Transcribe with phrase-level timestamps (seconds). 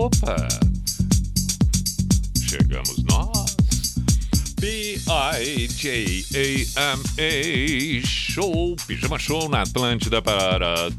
[0.00, 0.48] Opa!
[2.48, 3.54] Chegamos nós.
[4.58, 5.26] B-I-J-A-M-A
[8.06, 10.90] Show, Pijama Show na Atlântida para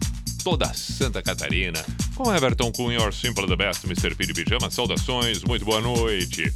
[0.44, 1.84] toda Santa Catarina.
[2.14, 4.14] Com Everton Cunha, Your Simple the Best, Mr.
[4.14, 4.70] P de Pijama.
[4.70, 6.54] Saudações, muito boa noite.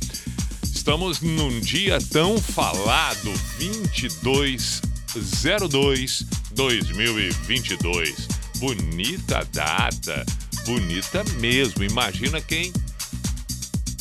[0.62, 6.24] Estamos num dia tão falado, 2202
[6.54, 8.28] 2022.
[8.60, 10.24] Bonita data,
[10.66, 11.84] bonita mesmo.
[11.84, 12.74] Imagina quem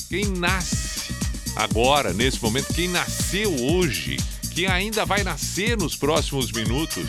[0.08, 1.12] quem nasce
[1.56, 4.16] agora, nesse momento, quem nasceu hoje,
[4.54, 7.04] quem ainda vai nascer nos próximos minutos.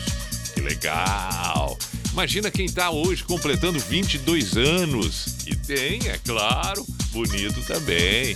[0.54, 1.78] Que legal!
[2.12, 5.26] Imagina quem está hoje completando 22 anos.
[5.46, 8.34] E tem, é claro, bonito também.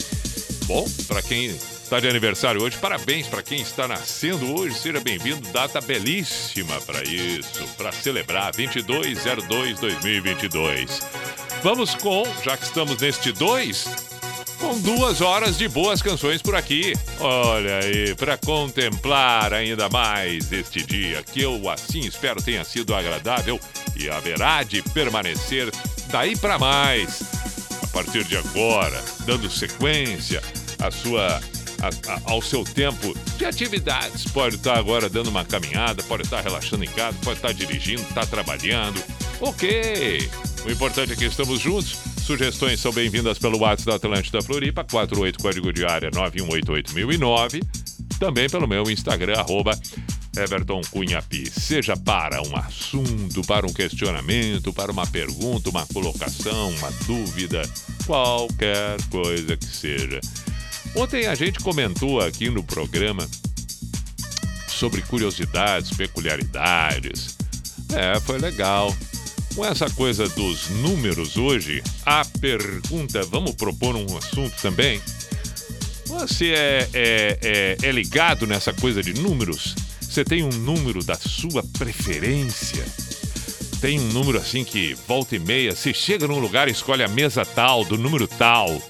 [0.66, 1.54] Bom, para quem
[1.90, 4.78] está de aniversário hoje, parabéns para quem está nascendo hoje.
[4.78, 11.02] Seja bem-vindo, data belíssima para isso, para celebrar 2202-2022.
[11.64, 13.88] Vamos com, já que estamos neste 2,
[14.60, 16.92] com duas horas de boas canções por aqui.
[17.18, 23.58] Olha aí, para contemplar ainda mais este dia, que eu assim espero tenha sido agradável
[23.96, 25.72] e haverá de permanecer
[26.06, 27.20] daí para mais.
[27.82, 30.40] A partir de agora, dando sequência
[30.78, 31.40] à sua
[31.80, 34.24] a- a- ao seu tempo de atividades.
[34.24, 38.26] Pode estar agora dando uma caminhada, pode estar relaxando em casa, pode estar dirigindo, estar
[38.26, 39.02] trabalhando.
[39.40, 40.28] Ok!
[40.66, 41.96] O importante é que estamos juntos.
[42.26, 47.62] Sugestões são bem-vindas pelo WhatsApp da Atlântida Floripa, 48 código de área 9188009.
[48.18, 49.72] Também pelo meu Instagram, arroba
[50.36, 50.82] Everton.
[51.50, 57.62] Seja para um assunto, para um questionamento, para uma pergunta, uma colocação, uma dúvida,
[58.06, 60.20] qualquer coisa que seja.
[60.94, 63.28] Ontem a gente comentou aqui no programa
[64.66, 67.36] sobre curiosidades, peculiaridades.
[67.92, 68.94] É, foi legal.
[69.54, 75.00] Com essa coisa dos números hoje, a pergunta, vamos propor um assunto também?
[76.06, 79.74] Você é, é, é, é ligado nessa coisa de números?
[80.00, 82.84] Você tem um número da sua preferência?
[83.80, 87.44] Tem um número assim que volta e meia, se chega num lugar escolhe a mesa
[87.44, 88.80] tal, do número tal.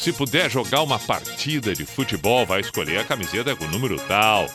[0.00, 4.46] Se puder jogar uma partida de futebol, vai escolher a camiseta com o número tal.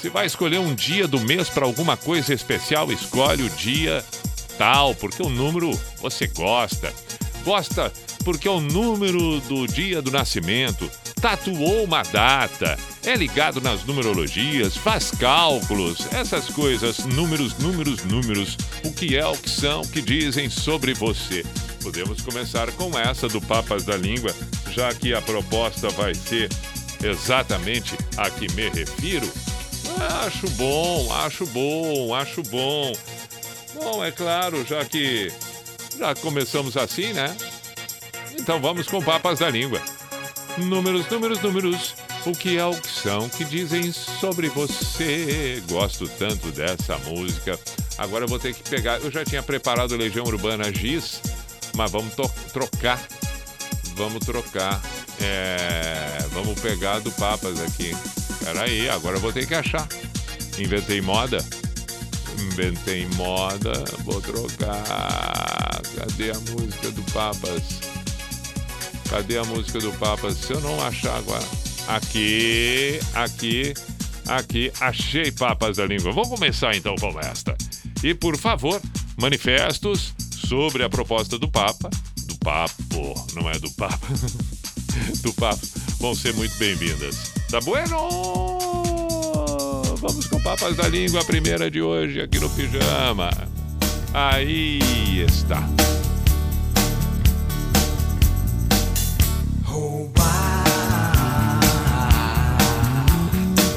[0.00, 4.04] Se vai escolher um dia do mês para alguma coisa especial, escolhe o dia
[4.58, 5.70] tal, porque o número
[6.00, 6.92] você gosta.
[7.48, 7.90] Gosta
[8.26, 10.90] porque é o número do dia do nascimento.
[11.18, 18.54] Tatuou uma data, é ligado nas numerologias, faz cálculos, essas coisas, números, números, números.
[18.84, 21.42] O que é, o que são, o que dizem sobre você.
[21.82, 24.34] Podemos começar com essa do Papas da Língua,
[24.70, 26.50] já que a proposta vai ser
[27.02, 29.26] exatamente a que me refiro.
[30.26, 32.92] Acho bom, acho bom, acho bom.
[33.74, 35.32] Bom, é claro, já que
[35.98, 37.36] já começamos assim, né?
[38.38, 39.82] Então vamos com papas da língua.
[40.56, 41.94] Números, números, números.
[42.24, 45.62] O que é o que são que dizem sobre você?
[45.68, 47.58] Gosto tanto dessa música.
[47.96, 48.98] Agora eu vou ter que pegar.
[49.00, 51.20] Eu já tinha preparado Legião Urbana Giz,
[51.74, 52.14] mas vamos
[52.52, 53.00] trocar.
[53.94, 54.80] Vamos trocar.
[55.20, 57.96] É, vamos pegar do Papas aqui.
[58.44, 59.86] Peraí, agora eu vou ter que achar.
[60.58, 61.44] Inventei moda.
[62.38, 63.84] Inventei moda.
[64.04, 65.57] Vou trocar.
[65.96, 67.62] Cadê a música do Papas?
[69.08, 70.36] Cadê a música do Papas?
[70.36, 71.44] Se eu não achar agora.
[71.86, 73.74] Aqui, aqui,
[74.26, 74.72] aqui.
[74.80, 76.12] Achei Papas da Língua.
[76.12, 77.56] Vamos começar então com esta.
[78.02, 78.80] E por favor,
[79.16, 80.14] manifestos
[80.46, 81.90] sobre a proposta do Papa.
[82.26, 83.98] Do Papo, não é do Papa.
[85.22, 85.60] do Papa.
[85.98, 87.32] Vão ser muito bem-vindas.
[87.50, 87.96] Tá bueno?
[89.96, 93.30] Vamos com Papas da Língua, a primeira de hoje aqui no Pijama.
[94.20, 95.62] Aí está.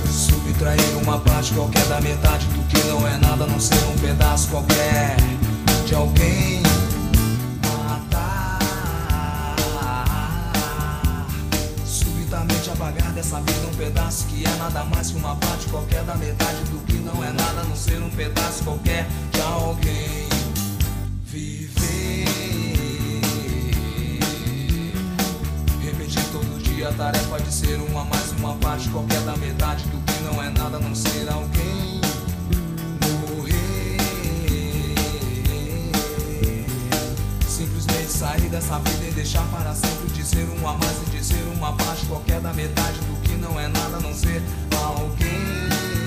[0.09, 4.47] Subtrair uma parte qualquer da metade do que não é nada não ser um pedaço
[4.47, 5.15] qualquer
[5.85, 6.60] de alguém.
[12.81, 16.63] devagar dessa vida um pedaço que é nada mais que uma parte qualquer da metade
[16.71, 20.27] do que não é nada, a não ser um pedaço qualquer de alguém.
[21.25, 22.25] Viver.
[25.83, 29.99] Repetir todo dia a tarefa de ser uma mais uma parte qualquer da metade do
[29.99, 32.10] que não é nada, a não ser alguém.
[38.21, 41.41] sair dessa vida e deixar para sempre de ser um a mais e de ser
[41.55, 44.43] uma parte qualquer da metade do que não é nada a não ser
[44.77, 46.00] alguém.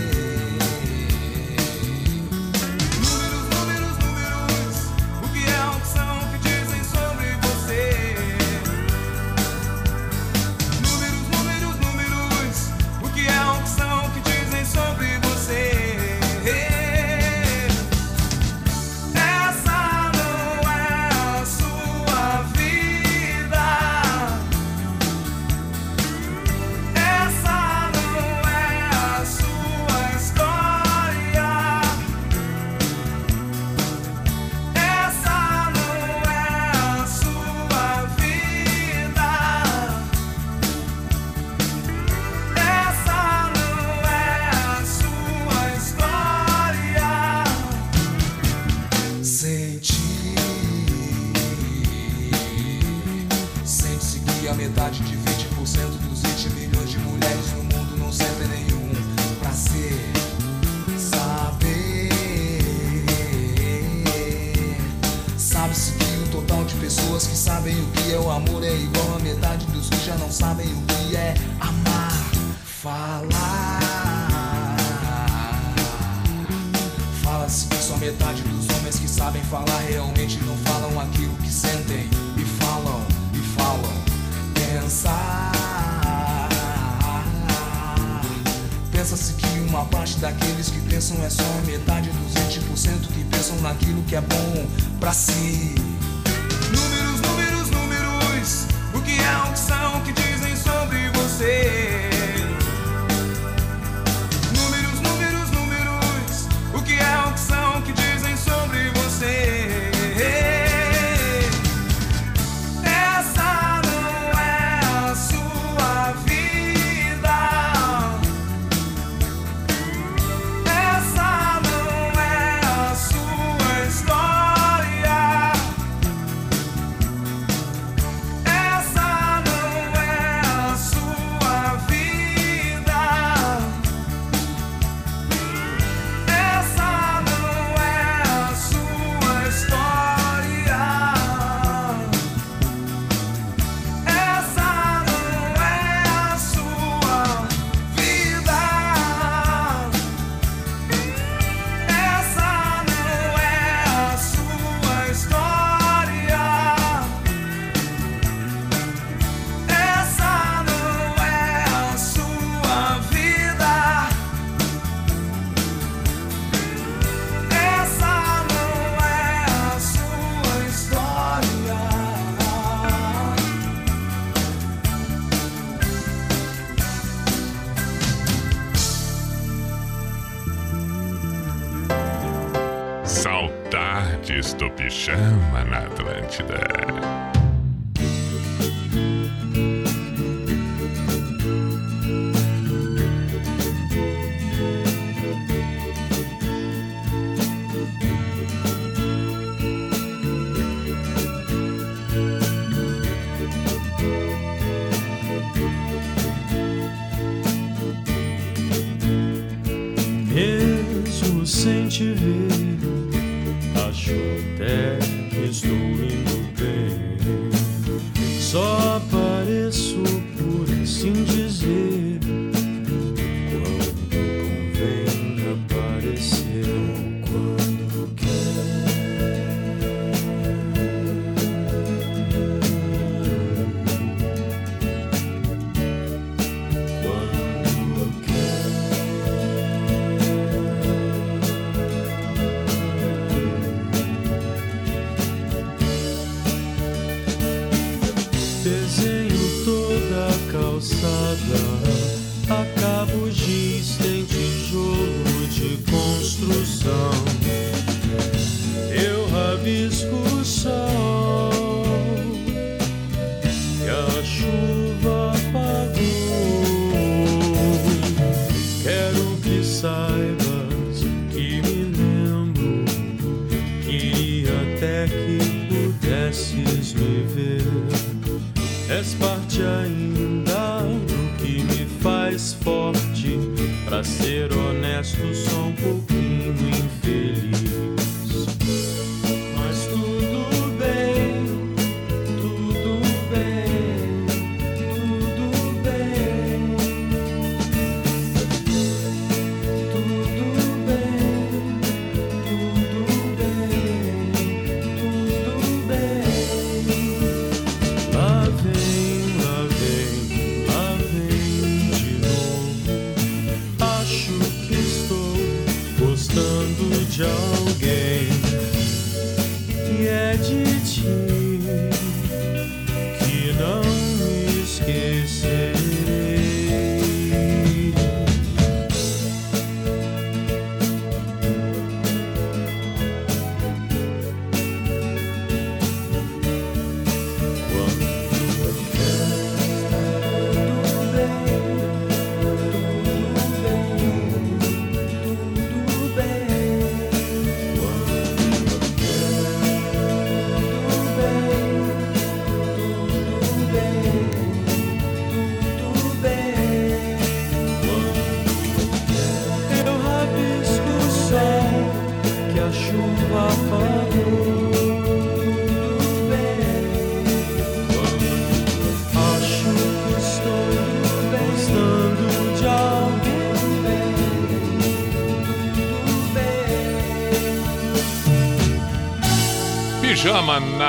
[91.05, 94.67] pensam é só metade dos 20% que pensam naquilo que é bom
[94.99, 95.84] para si.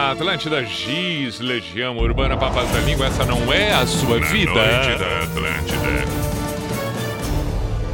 [0.05, 3.07] Na Atlântida Giz, Legião Urbana Papas da Língua.
[3.07, 4.51] Essa não é a sua Na vida.
[4.53, 6.05] noite da Atlântida.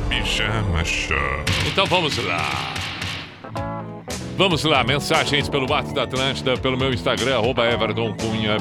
[0.09, 1.15] Pijama Show.
[1.65, 2.73] Então vamos lá.
[4.37, 7.63] Vamos lá, mensagens pelo WhatsApp da Atlântida, pelo meu Instagram, arroba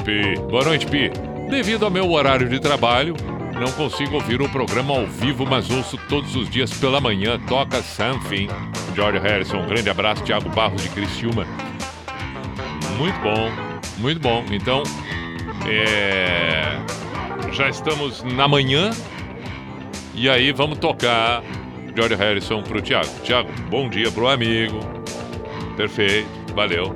[0.05, 0.39] P.
[0.49, 1.11] Boa noite, Pi.
[1.49, 3.15] Devido ao meu horário de trabalho,
[3.59, 7.37] não consigo ouvir o programa ao vivo, mas ouço todos os dias pela manhã.
[7.49, 8.47] Toca Something.
[8.95, 10.23] George Harrison, um grande abraço.
[10.23, 11.45] Thiago Barros de Criciúma.
[13.01, 13.49] Muito bom,
[13.97, 14.45] muito bom.
[14.51, 14.83] Então,
[15.67, 16.77] é...
[17.51, 18.91] já estamos na manhã
[20.13, 21.41] e aí vamos tocar
[21.95, 23.09] George Harrison pro Thiago.
[23.23, 24.77] Thiago, bom dia pro amigo.
[25.75, 26.95] Perfeito, valeu.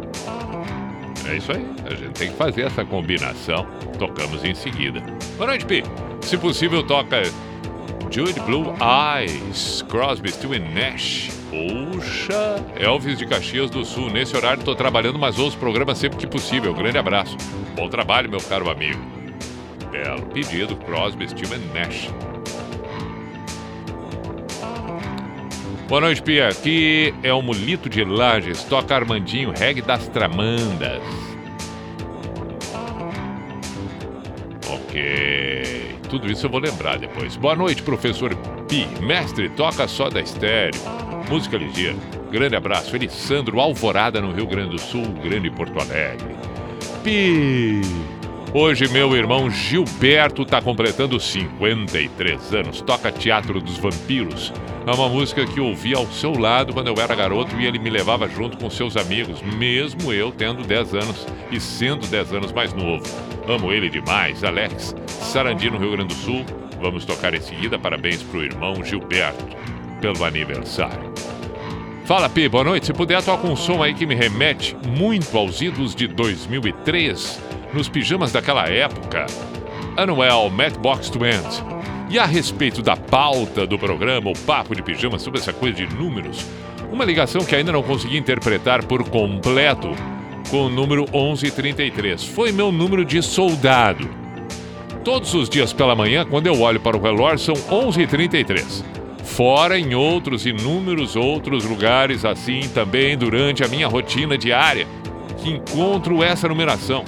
[1.28, 3.66] É isso aí, a gente tem que fazer essa combinação.
[3.98, 5.02] Tocamos em seguida.
[5.38, 5.84] Boa noite, Pi.
[6.22, 7.24] Se possível, toca
[8.12, 11.45] Jude Blue Eyes, Crosby, Still Nash.
[11.56, 14.10] Puxa, Elvis de Caxias do Sul.
[14.10, 16.74] Nesse horário tô trabalhando, mas ouço o programa sempre que possível.
[16.74, 17.38] Grande abraço.
[17.76, 19.00] Bom trabalho, meu caro amigo.
[19.90, 22.10] Belo pedido, Crosby, Still Nash.
[25.88, 26.50] Boa noite, Pia.
[26.50, 28.64] Aqui é o Mulito de Lages.
[28.66, 31.02] Toca Armandinho, reggae das Tramandas.
[34.68, 35.96] Ok.
[36.10, 37.38] Tudo isso eu vou lembrar depois.
[37.38, 38.36] Boa noite, professor
[38.68, 38.86] Pi.
[39.02, 41.05] Mestre, toca só da estéreo.
[41.30, 41.96] Música ligeira.
[42.32, 42.96] Grande abraço.
[42.96, 46.36] Elisandro Alvorada, no Rio Grande do Sul, Grande Porto Alegre.
[47.04, 47.82] Pi.
[48.54, 52.80] Hoje meu irmão Gilberto está completando 53 anos.
[52.82, 54.54] Toca Teatro dos Vampiros.
[54.88, 57.80] É uma música que eu ouvi ao seu lado quando eu era garoto e ele
[57.80, 62.52] me levava junto com seus amigos, mesmo eu tendo 10 anos e sendo 10 anos
[62.54, 63.04] mais novo.
[63.48, 64.96] Amo ele demais, Alex.
[65.08, 66.46] Sarandi, no Rio Grande do Sul.
[66.80, 67.80] Vamos tocar em seguida.
[67.80, 69.75] Parabéns pro irmão Gilberto
[70.14, 71.12] pelo aniversário.
[72.06, 72.86] Fala, Pi, boa noite.
[72.86, 77.42] Se puder, toca um som aí que me remete muito aos idos de 2003,
[77.74, 79.26] nos pijamas daquela época.
[79.98, 82.12] Anuel Matchbox 20.
[82.12, 85.88] E a respeito da pauta do programa, o papo de pijama sobre essa coisa de
[85.96, 86.46] números,
[86.92, 89.90] uma ligação que ainda não consegui interpretar por completo
[90.52, 92.24] com o número 1133.
[92.26, 94.08] Foi meu número de soldado.
[95.04, 98.96] Todos os dias pela manhã, quando eu olho para o relógio, são 11h33.
[99.26, 104.88] Fora em outros inúmeros outros lugares, assim também durante a minha rotina diária,
[105.40, 107.04] que encontro essa numeração.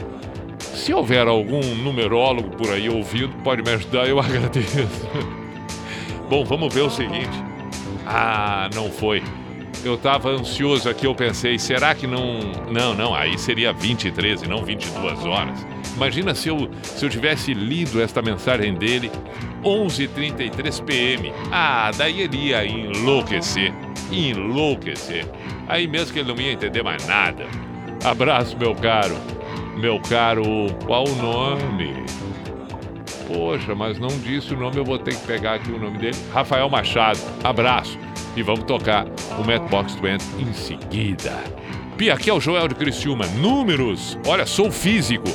[0.59, 5.07] Se houver algum numerólogo por aí ouvindo, pode me ajudar, eu agradeço.
[6.29, 7.43] Bom, vamos ver o seguinte.
[8.05, 9.24] Ah, não foi.
[9.86, 12.39] Eu estava ansioso aqui, eu pensei, será que não.
[12.69, 15.65] Não, não, aí seria 23 e não 22 horas.
[15.98, 19.12] Imagina se eu, se eu tivesse lido esta mensagem dele
[19.63, 21.34] 11h33 PM.
[21.51, 23.74] Ah, daí ele ia enlouquecer.
[24.12, 25.25] Enlouquecer.
[25.68, 27.48] Aí mesmo que ele não ia entender mais nada.
[28.06, 29.18] Abraço, meu caro.
[29.75, 30.44] Meu caro,
[30.86, 32.06] qual o nome?
[33.27, 36.16] Poxa, mas não disse o nome, eu vou ter que pegar aqui o nome dele.
[36.32, 37.98] Rafael Machado, abraço.
[38.36, 39.08] E vamos tocar
[39.39, 41.34] o Matchbox 20 em seguida.
[41.98, 43.25] Pia, aqui é o Joel de Criciúma.
[43.39, 45.27] Números, olha, sou físico.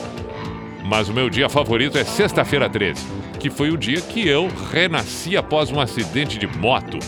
[0.84, 3.06] Mas o meu dia favorito é sexta-feira 13,
[3.38, 6.98] que foi o dia que eu renasci após um acidente de moto.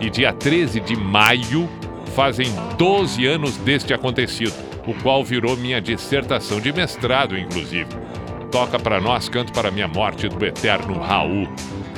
[0.00, 1.68] E dia 13 de maio
[2.14, 2.48] fazem
[2.78, 4.54] 12 anos deste acontecido,
[4.86, 7.88] o qual virou minha dissertação de mestrado, inclusive.
[8.50, 11.48] Toca para nós, canto para minha morte do eterno Raul.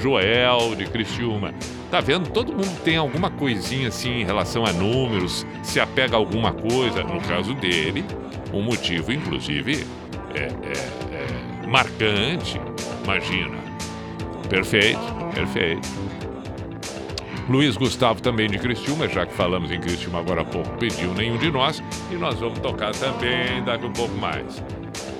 [0.02, 1.54] Joel de Criciúma.
[1.88, 2.28] Tá vendo?
[2.30, 7.04] Todo mundo tem alguma coisinha assim em relação a números, se apega a alguma coisa.
[7.04, 8.04] No caso dele,
[8.52, 9.86] um motivo, inclusive,
[10.34, 11.01] é, é
[11.72, 12.60] marcante.
[13.02, 13.56] Imagina.
[14.48, 15.00] Perfeito,
[15.34, 15.88] perfeito.
[17.48, 21.38] Luiz Gustavo também de Criciúma, já que falamos em Criciúma agora há pouco, pediu nenhum
[21.38, 24.62] de nós e nós vamos tocar também daqui um pouco mais.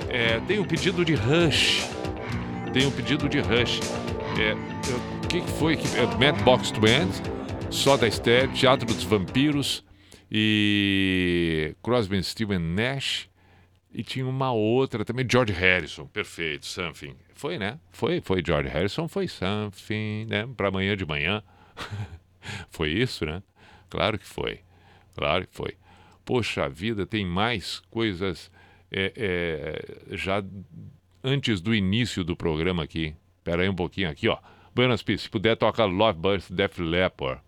[0.08, 1.88] É, tem o um pedido de Rush.
[2.72, 3.80] Tem o um pedido de Rush.
[4.38, 4.52] É,
[5.24, 5.74] o que, que foi?
[5.74, 7.22] É, Mad Box Twins,
[7.70, 9.82] Soda Stereo, Teatro dos Vampiros
[10.30, 13.31] e Crosby, Steven Nash.
[13.94, 17.14] E tinha uma outra também, George Harrison, perfeito, Something.
[17.34, 17.78] Foi, né?
[17.90, 20.48] Foi, foi George Harrison, foi Something, né?
[20.56, 21.42] Para amanhã de manhã.
[22.70, 23.42] foi isso, né?
[23.90, 24.60] Claro que foi.
[25.14, 25.76] Claro que foi.
[26.24, 28.50] Poxa vida, tem mais coisas
[28.90, 30.42] é, é, já
[31.22, 33.14] antes do início do programa aqui.
[33.38, 34.38] Espera aí um pouquinho aqui, ó.
[34.74, 37.42] Buenas Pires, se puder, toca Love Birth Def Leppard.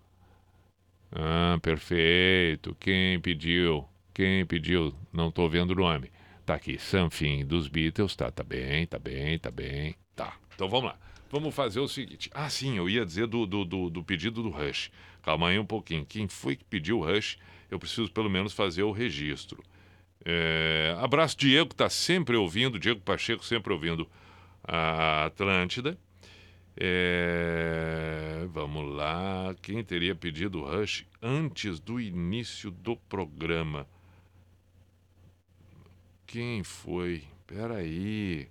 [1.11, 2.77] Ah, perfeito.
[2.79, 3.89] Quem pediu?
[4.13, 4.95] Quem pediu?
[5.13, 6.11] Não tô vendo o nome.
[6.45, 8.15] Tá aqui, Something dos Beatles.
[8.15, 9.95] Tá, tá bem, tá bem, tá bem.
[10.15, 10.99] Tá, então vamos lá.
[11.31, 12.31] Vamos fazer o seguinte.
[12.35, 14.91] Ah, sim, eu ia dizer do, do, do, do pedido do Rush.
[15.23, 16.05] Calma aí um pouquinho.
[16.05, 17.39] Quem foi que pediu o Rush?
[17.71, 19.63] Eu preciso pelo menos fazer o registro.
[20.25, 20.95] É...
[21.01, 22.79] Abraço, Diego, que está sempre ouvindo.
[22.79, 24.09] Diego Pacheco sempre ouvindo
[24.63, 25.99] a Atlântida.
[26.77, 28.47] É...
[28.51, 29.57] Vamos lá.
[29.63, 33.89] Quem teria pedido o Rush antes do início do programa?
[36.34, 37.23] Quem foi?
[37.47, 38.49] Peraí.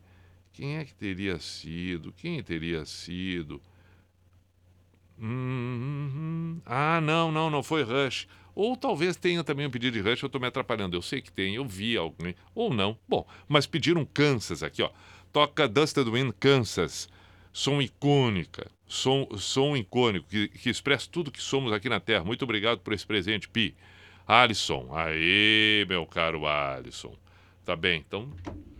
[0.53, 2.13] Quem é que teria sido?
[2.13, 3.61] Quem teria sido?
[5.19, 8.25] Hum, ah, não, não, não foi Rush.
[8.55, 10.95] Ou talvez tenha também um pedido de Rush, eu estou me atrapalhando.
[10.95, 12.33] Eu sei que tem, eu vi alguém.
[12.55, 12.97] Ou não.
[13.05, 14.89] Bom, mas pediram Kansas aqui, ó.
[15.33, 17.09] Toca Dusted Wind Kansas.
[17.51, 18.71] Som icônica.
[18.87, 22.23] Som, som icônico, que, que expressa tudo que somos aqui na Terra.
[22.23, 23.75] Muito obrigado por esse presente, Pi.
[24.25, 24.87] Alisson.
[24.95, 27.21] Aê, meu caro Alisson.
[27.65, 28.30] Tá bem, então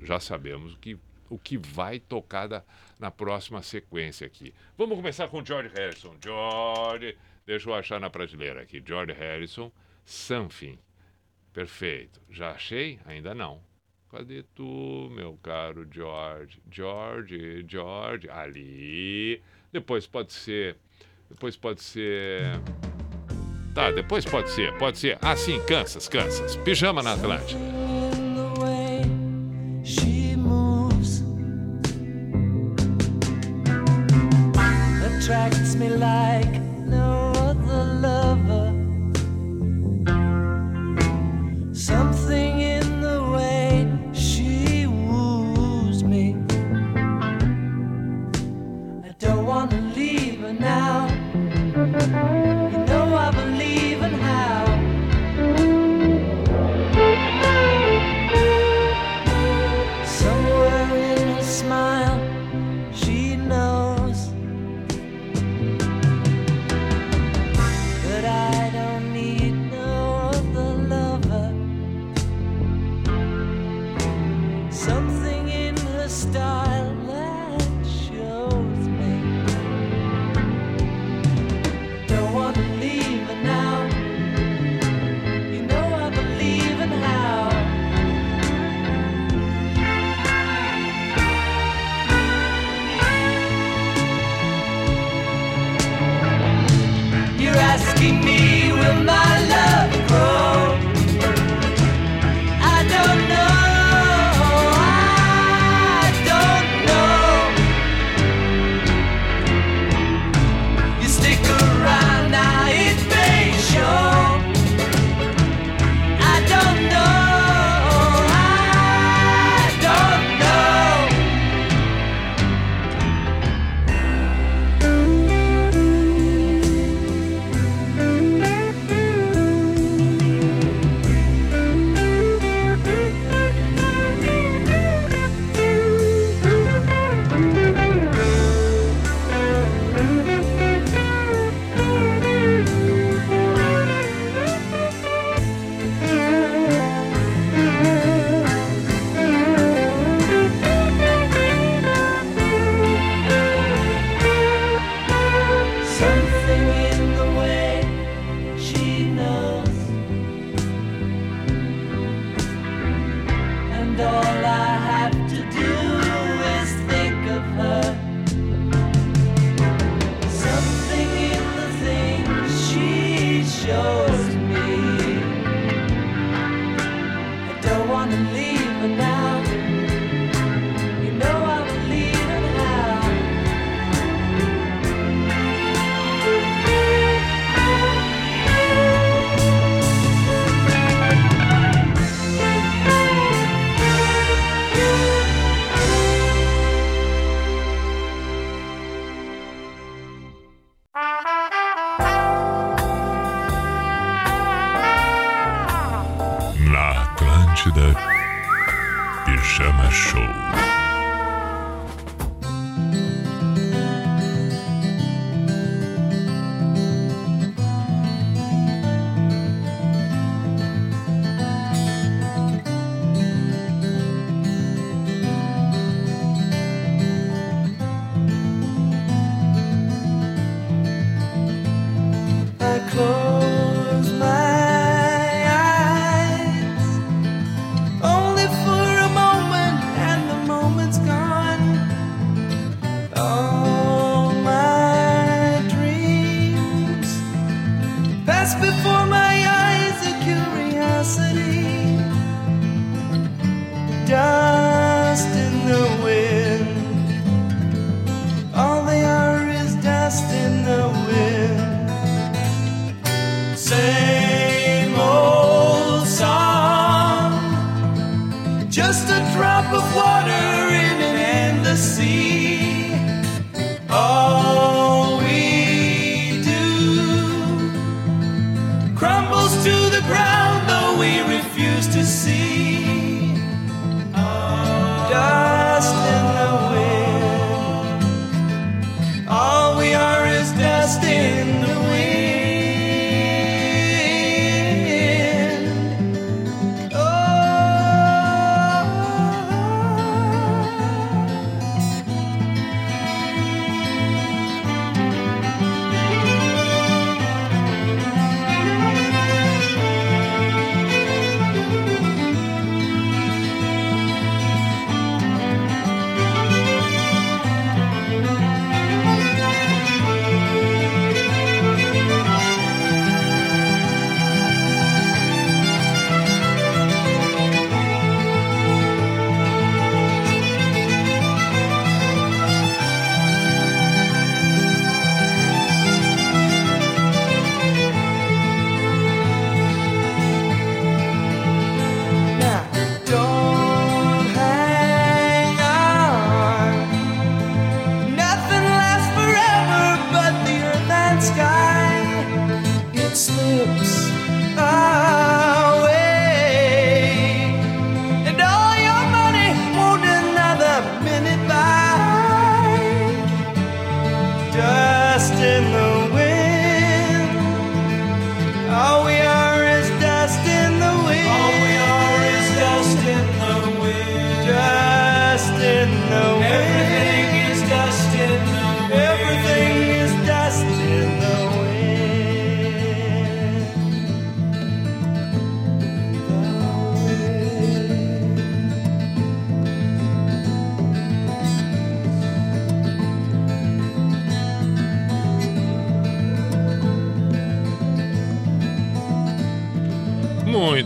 [0.02, 0.98] já sabemos o que,
[1.30, 2.64] o que vai tocar da,
[3.00, 4.54] na próxima sequência aqui.
[4.78, 6.16] Vamos começar com George Harrison.
[6.22, 8.84] George, deixa eu achar na prateleira aqui.
[8.86, 9.72] George Harrison,
[10.06, 10.78] Something.
[11.54, 12.20] Perfeito.
[12.30, 13.00] Já achei?
[13.06, 13.62] Ainda não.
[14.12, 16.62] Cadê tu, meu caro George?
[16.70, 19.42] George, George, ali.
[19.72, 20.78] Depois pode ser.
[21.30, 22.60] Depois pode ser.
[23.74, 25.18] Tá, depois pode ser, pode ser.
[25.20, 26.56] Ah, sim, Kansas, Kansas.
[26.58, 27.83] Pijama na Atlântida.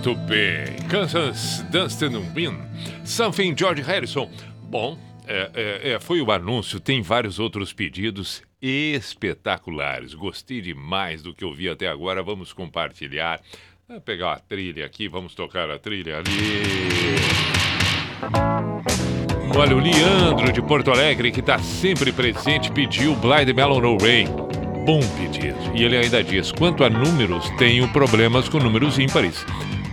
[0.08, 0.74] Muito bem.
[0.88, 2.58] Kansas Dustin Win.
[3.04, 4.32] Something George Harrison.
[4.63, 6.80] Bom, é, é, é, foi o anúncio.
[6.80, 10.13] Tem vários outros pedidos espetaculares.
[10.13, 12.24] Gostei demais do que eu vi até agora.
[12.24, 13.41] Vamos compartilhar.
[13.86, 15.10] Vou pegar a trilha aqui.
[15.10, 17.17] Vamos tocar a trilha ali.
[19.58, 24.28] Olha, o Leandro de Porto Alegre, que está sempre presente, pediu Blind Melon No Rain.
[24.86, 25.58] Bom pedido.
[25.76, 29.46] E ele ainda diz: quanto a números, tenho problemas com números ímpares.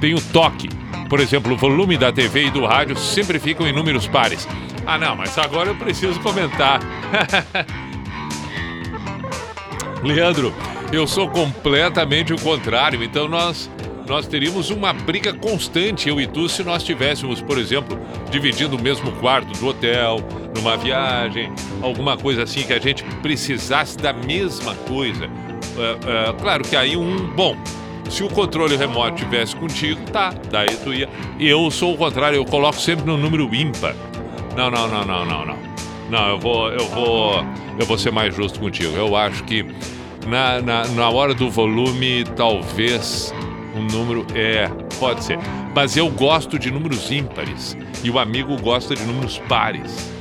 [0.05, 0.69] Tenho toque.
[1.09, 4.47] Por exemplo, o volume da TV e do rádio sempre ficam em números pares.
[4.85, 6.79] Ah, não, mas agora eu preciso comentar.
[10.05, 10.53] Leandro,
[10.93, 13.71] eu sou completamente o contrário, então nós
[14.07, 17.99] nós teríamos uma briga constante, eu e tu, se nós tivéssemos, por exemplo,
[18.31, 20.19] dividindo o mesmo quarto do hotel,
[20.55, 25.25] numa viagem, alguma coisa assim que a gente precisasse da mesma coisa.
[25.25, 27.27] É, é, claro que aí um.
[27.29, 27.57] Bom,
[28.11, 31.09] se o controle remoto tivesse contigo, tá, daí tu ia.
[31.39, 33.95] Eu sou o contrário, eu coloco sempre no número ímpar.
[34.57, 35.75] Não, não, não, não, não, não.
[36.11, 37.45] Não, eu vou, eu vou,
[37.79, 38.95] eu vou ser mais justo contigo.
[38.95, 39.65] Eu acho que
[40.27, 43.35] na, na, na hora do volume, talvez
[43.75, 45.39] um número é, pode ser.
[45.75, 50.13] Mas eu gosto de números ímpares e o amigo gosta de números pares.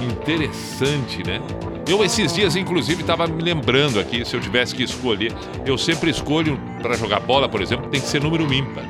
[0.00, 1.40] Interessante, né?
[1.88, 5.32] Eu esses dias, inclusive, estava me lembrando aqui, se eu tivesse que escolher,
[5.64, 8.84] eu sempre escolho para jogar bola, por exemplo, tem que ser número ímpar.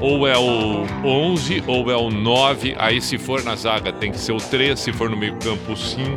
[0.00, 4.18] Ou é o 11 ou é o 9, aí se for na zaga tem que
[4.18, 6.10] ser o 3, se for no meio campo o 5.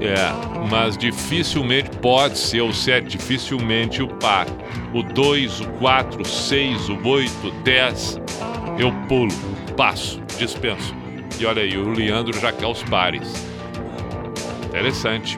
[0.00, 4.48] É, mas dificilmente pode ser o 7, dificilmente o par.
[4.92, 8.20] O 2, o 4, o 6, o 8, o 10,
[8.76, 9.32] eu pulo,
[9.76, 10.92] passo, dispenso.
[11.38, 13.53] E olha aí, o Leandro já quer os pares.
[14.74, 15.36] Interessante.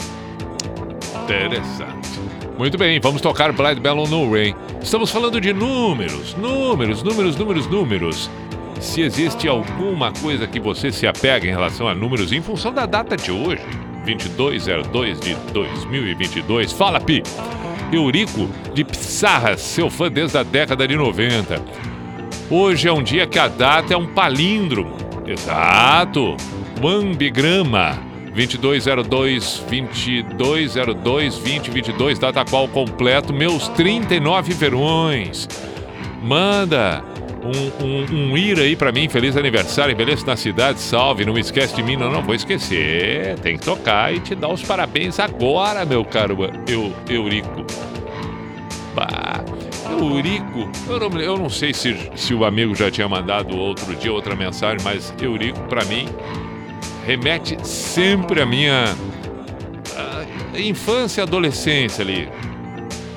[1.25, 2.21] Interessante.
[2.57, 4.55] Muito bem, vamos tocar Blind Bellon no Rain.
[4.81, 8.31] Estamos falando de números, números, números, números, números.
[8.81, 12.87] Se existe alguma coisa que você se apega em relação a números em função da
[12.87, 13.63] data de hoje,
[14.07, 16.73] 2202 de 2022.
[16.73, 17.23] Fala, Pi!
[17.93, 21.63] Eurico de Pissarras, seu fã desde a década de 90.
[22.51, 24.97] Hoje é um dia que a data é um palíndromo.
[25.27, 26.39] Exato!
[26.83, 28.16] Um ambigrama.
[28.37, 35.49] 2202 2202 2022, data qual completo meus 39 verões.
[36.23, 37.03] Manda
[37.43, 40.27] um, um, um ir aí pra mim, feliz aniversário, beleza?
[40.27, 43.39] Na cidade, salve, não esquece de mim, não, não vou esquecer.
[43.39, 46.37] Tem que tocar e te dar os parabéns agora, meu caro
[46.69, 47.65] eu, Eurico.
[48.95, 49.43] Bah,
[49.99, 54.13] Eurico, eu não, eu não sei se, se o amigo já tinha mandado outro dia
[54.13, 56.07] outra mensagem, mas Eurico, pra mim,
[57.07, 58.85] remete sempre à minha
[59.97, 62.29] a infância e adolescência ali.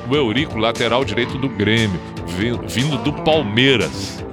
[0.10, 2.00] O Eurico, lateral direito do Grêmio,
[2.68, 4.24] vindo do Palmeiras.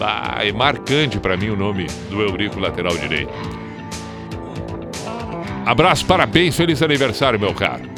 [0.00, 3.32] Ah, é marcante para mim o nome do Eurico, lateral direito.
[5.64, 7.88] Abraço, parabéns, feliz aniversário, meu caro.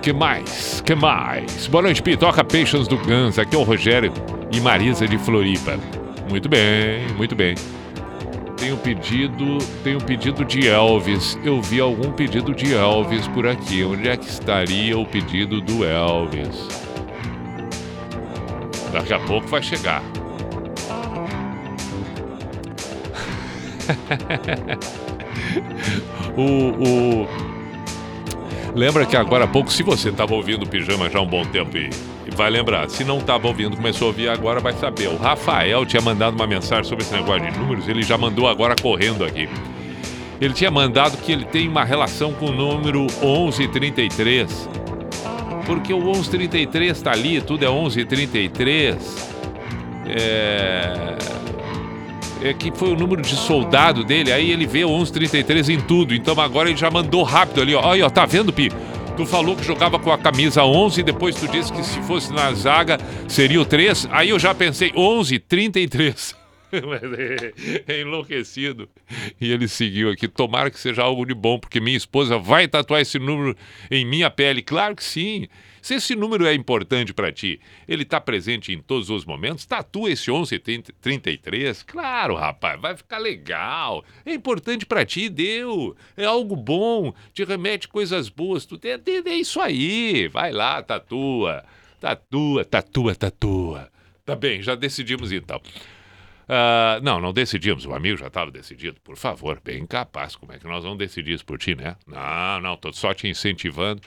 [0.00, 0.80] Que mais?
[0.84, 1.66] Que mais?
[1.66, 2.16] Boa noite, Pi.
[2.16, 3.38] Toca Patience do Guns.
[3.38, 4.12] Aqui é o Rogério
[4.52, 5.76] e Marisa de Floripa.
[6.28, 7.54] Muito bem, muito bem.
[8.60, 11.38] Tem um pedido, tem um pedido de Elvis.
[11.42, 13.82] Eu vi algum pedido de Elvis por aqui.
[13.82, 16.68] Onde é que estaria o pedido do Elvis?
[18.92, 20.02] Daqui a pouco vai chegar.
[26.36, 27.26] o, o,
[28.74, 31.44] Lembra que agora há pouco, se você estava ouvindo o pijama já há um bom
[31.44, 31.90] tempo e,
[32.36, 35.08] vai lembrar, se não estava ouvindo, começou a ouvir agora, vai saber.
[35.08, 38.74] O Rafael tinha mandado uma mensagem sobre esse negócio de números, ele já mandou agora
[38.80, 39.48] correndo aqui.
[40.40, 44.68] Ele tinha mandado que ele tem uma relação com o número 1133.
[45.66, 49.28] Porque o 1133 está ali, tudo é 1133.
[50.06, 51.10] É
[52.42, 56.14] é, que foi o número de soldado dele, aí ele vê o 1133 em tudo.
[56.14, 57.92] Então agora ele já mandou rápido ali, ó.
[57.92, 58.72] Aí, ó, tá vendo, Pi?
[59.20, 62.54] Tu falou que jogava com a camisa 11, depois tu disse que se fosse na
[62.54, 62.96] zaga
[63.28, 64.08] seria o 3.
[64.10, 66.34] Aí eu já pensei, 11, 33.
[67.86, 68.88] é, é enlouquecido.
[69.38, 70.26] E ele seguiu aqui.
[70.26, 73.54] Tomara que seja algo de bom, porque minha esposa vai tatuar esse número
[73.90, 74.62] em minha pele.
[74.62, 75.48] Claro que sim.
[75.82, 80.10] Se esse número é importante para ti, ele está presente em todos os momentos, tatua
[80.10, 81.82] esse 1133.
[81.82, 84.04] Claro, rapaz, vai ficar legal.
[84.24, 85.96] É importante para ti, deu.
[86.16, 88.66] É algo bom, te remete coisas boas.
[88.66, 90.28] Tu é, é isso aí.
[90.28, 91.64] Vai lá, tatua.
[92.00, 93.90] Tatua, tatua, tatua.
[94.24, 95.60] Tá bem, já decidimos então.
[96.50, 97.86] Uh, não, não decidimos.
[97.86, 99.00] O amigo já estava decidido.
[99.02, 100.34] Por favor, bem capaz.
[100.34, 101.96] Como é que nós vamos decidir isso por ti, né?
[102.06, 104.02] Não, não, estou só te incentivando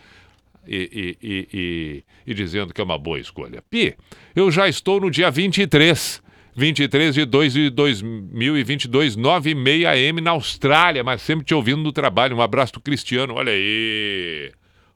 [0.67, 3.61] e, e, e, e, dizendo que é uma boa escolha.
[3.69, 3.95] Pi,
[4.35, 6.21] eu já estou no dia 23.
[6.55, 11.81] 23 de 2 de 2022, 9 e meia AM na Austrália, mas sempre te ouvindo
[11.81, 12.37] no trabalho.
[12.37, 13.33] Um abraço do Cristiano.
[13.33, 14.51] Olha aí.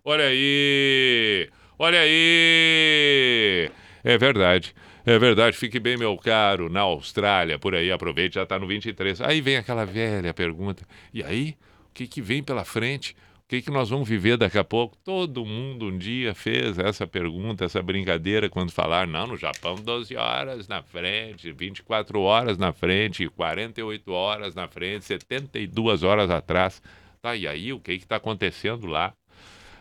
[0.06, 1.49] Olha aí.
[1.80, 3.71] Olha aí.
[4.03, 4.73] É verdade.
[5.08, 9.21] É verdade, fique bem, meu caro, na Austrália, por aí, aproveite, já está no 23.
[9.21, 11.56] Aí vem aquela velha pergunta: e aí?
[11.89, 13.15] O que, que vem pela frente?
[13.47, 14.97] O que, que nós vamos viver daqui a pouco?
[15.05, 20.17] Todo mundo um dia fez essa pergunta, essa brincadeira, quando falar, não, no Japão, 12
[20.17, 26.81] horas na frente, 24 horas na frente, 48 horas na frente, 72 horas atrás.
[27.21, 29.13] Tá, e aí, o que está acontecendo lá?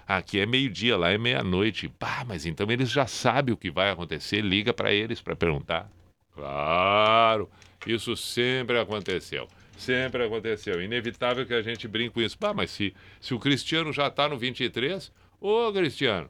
[0.06, 1.88] Aqui é meio-dia, lá é meia-noite.
[1.88, 5.90] Pá, mas então eles já sabem o que vai acontecer, liga para eles para perguntar.
[6.32, 7.50] Claro,
[7.84, 9.48] isso sempre aconteceu.
[9.76, 10.82] Sempre aconteceu.
[10.82, 12.38] Inevitável que a gente brinque com isso.
[12.38, 16.28] Pá, mas se, se o Cristiano já está no 23, ô Cristiano,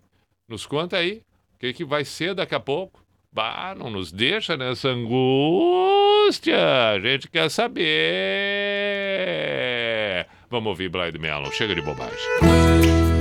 [0.48, 1.22] nos conta aí.
[1.54, 3.02] O que, que vai ser daqui a pouco?
[3.32, 6.56] Bah, não nos deixa nessa angústia.
[6.90, 7.86] A gente quer saber.
[10.50, 11.50] Vamos ouvir Blind Melon.
[11.50, 13.15] Chega de bobagem.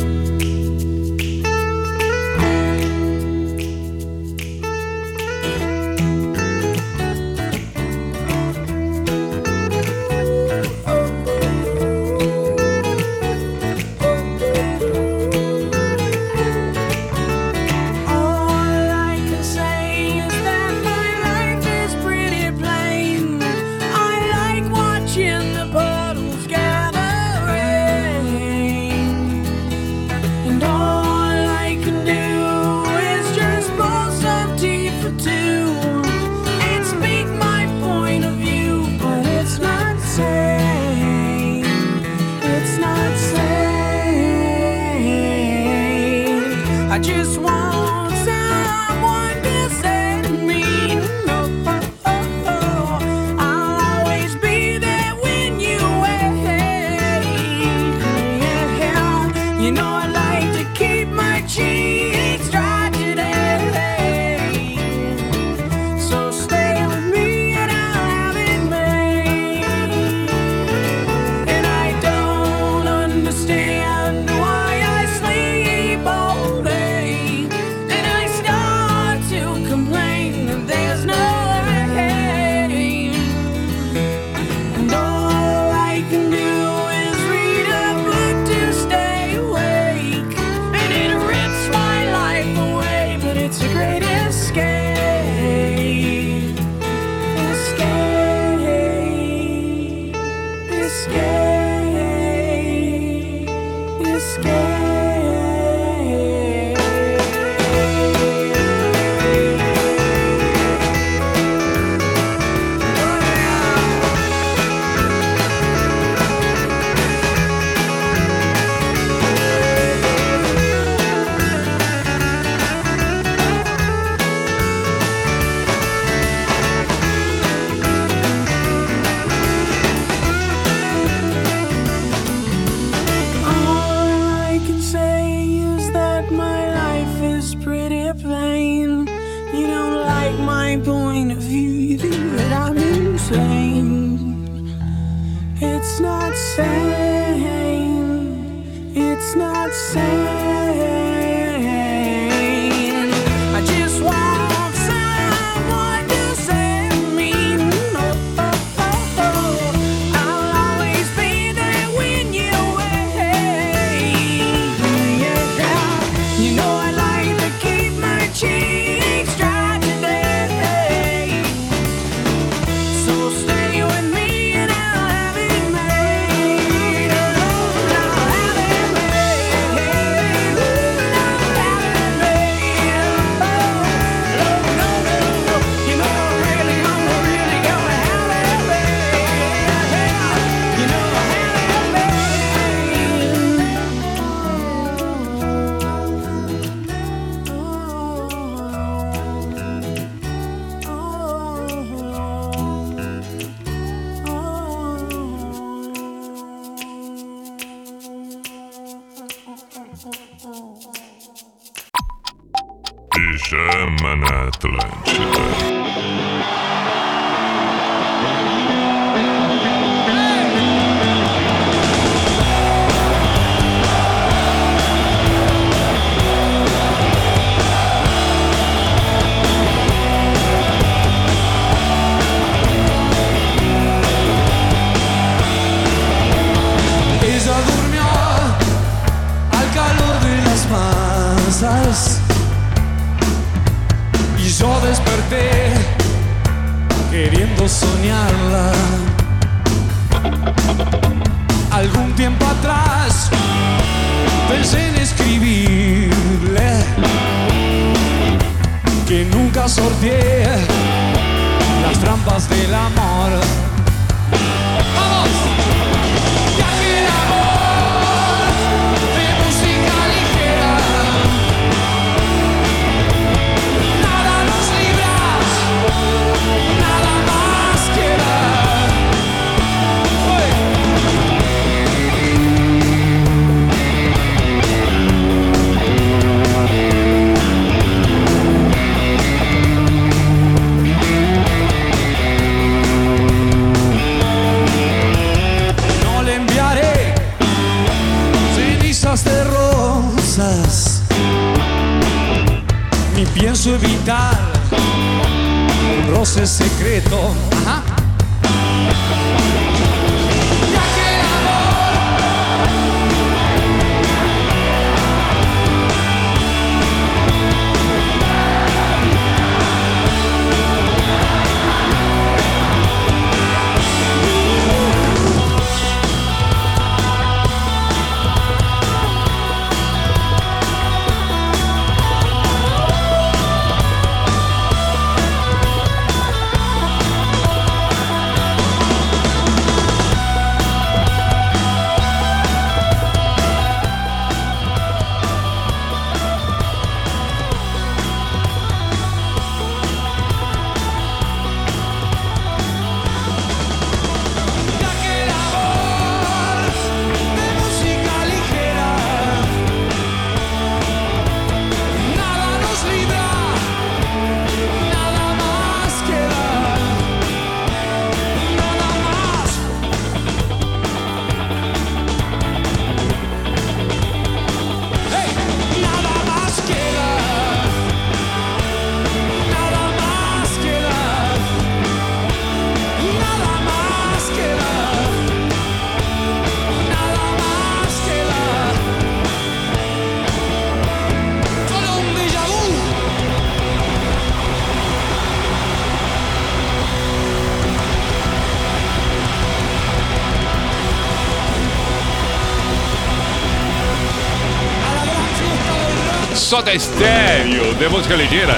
[406.73, 408.55] Estéreo, de música ligeira.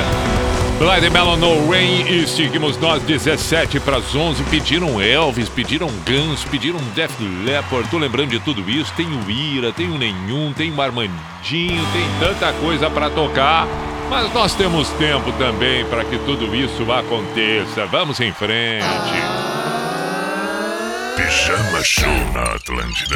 [0.80, 4.44] Blind Melon No Rain e seguimos nós 17 para as 11.
[4.44, 7.12] Pediram Elvis, pediram Guns, pediram Def
[7.44, 7.90] Leppard.
[7.90, 8.94] Tô lembrando de tudo isso.
[8.94, 13.68] Tem o Ira, tem o Nenhum, tem o Armandinho, tem tanta coisa para tocar.
[14.10, 17.86] Mas nós temos tempo também para que tudo isso aconteça.
[17.88, 18.86] Vamos em frente.
[21.16, 23.16] Pijama Show na Atlântida.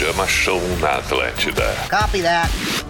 [0.00, 1.74] Pijama Show na Atlântida.
[1.90, 2.89] Copy that.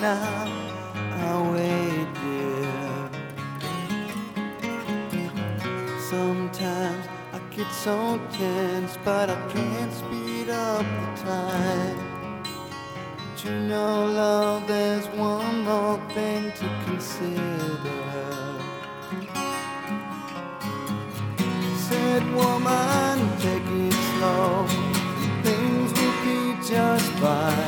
[0.00, 0.46] now,
[0.94, 3.10] I'll wait, dear.
[6.08, 12.44] Sometimes I get so tense, but I can't speed up the time.
[13.16, 17.42] But you know, love, there's one more thing to consider.
[21.88, 24.66] Said woman, take it slow,
[25.42, 27.67] things will be just fine.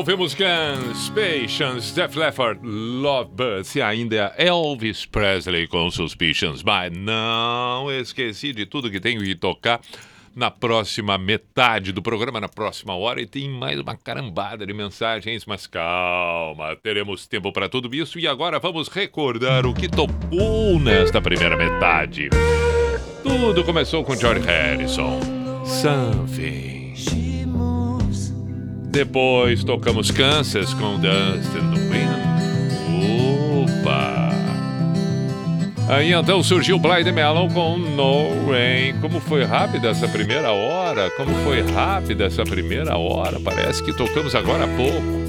[0.00, 6.62] ouvimos Guns, Patience, Def Leppard, Lovebirds e ainda Elvis Presley com Suspicions.
[6.62, 9.78] Mas não esqueci de tudo que tenho que tocar
[10.34, 15.44] na próxima metade do programa, na próxima hora, e tem mais uma carambada de mensagens,
[15.44, 18.18] mas calma, teremos tempo para tudo isso.
[18.18, 22.30] E agora vamos recordar o que tocou nesta primeira metade.
[23.22, 25.20] Tudo começou com George Harrison.
[25.66, 26.79] Something.
[28.90, 31.80] Depois tocamos Kansas com Dust in the.
[33.62, 34.30] Opa!
[35.88, 38.94] Aí então surgiu Blind Melon com No Rain.
[39.00, 41.08] Como foi rápida essa primeira hora?
[41.10, 43.38] Como foi rápida essa primeira hora?
[43.38, 45.20] Parece que tocamos agora há pouco.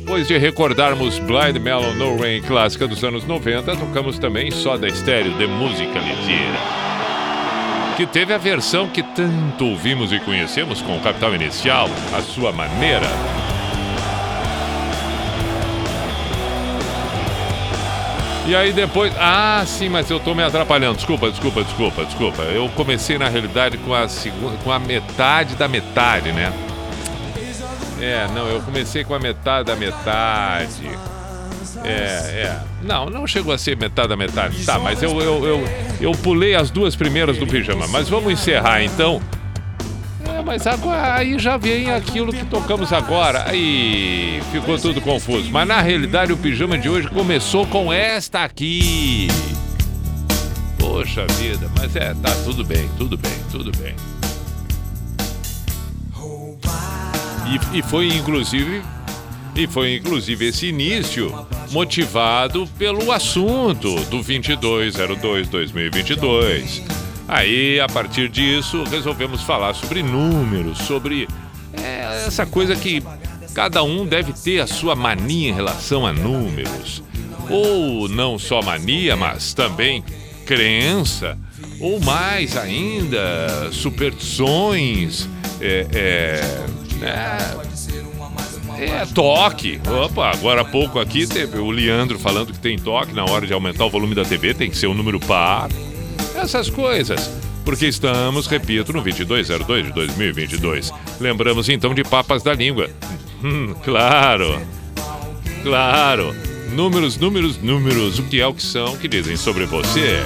[0.00, 4.86] Depois de recordarmos Blind Melon No Rain clássica dos anos 90, tocamos também só da
[4.86, 6.87] estéreo de música ligeira
[7.98, 12.52] que teve a versão que tanto ouvimos e conhecemos com o Capital Inicial, a sua
[12.52, 13.08] maneira.
[18.46, 19.12] E aí depois.
[19.18, 20.94] Ah, sim, mas eu tô me atrapalhando.
[20.94, 22.42] Desculpa, desculpa, desculpa, desculpa.
[22.42, 26.52] Eu comecei na realidade com a segunda, com a metade da metade, né?
[28.00, 30.88] É, não, eu comecei com a metade da metade.
[31.84, 32.60] É, é.
[32.82, 34.64] Não, não chegou a ser metade da metade.
[34.64, 35.68] Tá, mas eu, eu, eu,
[36.00, 37.86] eu pulei as duas primeiras do pijama.
[37.88, 39.20] Mas vamos encerrar então.
[40.26, 43.48] É, mas agora aí já vem aquilo que tocamos agora.
[43.48, 45.50] Aí ficou tudo confuso.
[45.50, 49.28] Mas na realidade o pijama de hoje começou com esta aqui.
[50.78, 53.94] Poxa vida, mas é, tá tudo bem, tudo bem, tudo bem.
[57.72, 58.82] E, e foi inclusive
[59.58, 61.34] e foi inclusive esse início
[61.72, 66.80] motivado pelo assunto do 2202-2022.
[67.26, 71.26] Aí, a partir disso, resolvemos falar sobre números, sobre
[71.72, 73.02] é, essa coisa que
[73.52, 77.02] cada um deve ter a sua mania em relação a números.
[77.50, 80.04] Ou não só mania, mas também
[80.46, 81.36] crença,
[81.80, 85.28] ou mais ainda, superstições,
[85.60, 86.64] é, é,
[88.78, 89.80] é toque.
[89.86, 93.52] Opa, agora há pouco aqui teve o Leandro falando que tem toque na hora de
[93.52, 95.68] aumentar o volume da TV, tem que ser um número par.
[96.34, 97.30] Essas coisas.
[97.64, 100.92] Porque estamos, repito, no 2202 de 2022.
[101.20, 102.88] Lembramos então de Papas da Língua.
[103.42, 104.60] Hum, claro.
[105.62, 106.34] Claro.
[106.72, 108.18] Números, números, números.
[108.18, 110.22] O que é o que são que dizem sobre você?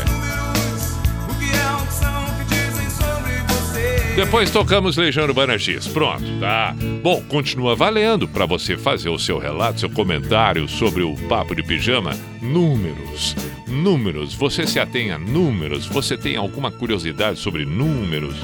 [4.14, 5.88] Depois tocamos Legião Urbana X.
[5.88, 6.76] Pronto, tá?
[7.02, 11.62] Bom, continua valendo para você fazer o seu relato, seu comentário sobre o papo de
[11.62, 12.12] pijama.
[12.42, 13.34] Números.
[13.66, 14.34] Números.
[14.34, 15.86] Você se atém a números?
[15.86, 18.36] Você tem alguma curiosidade sobre números?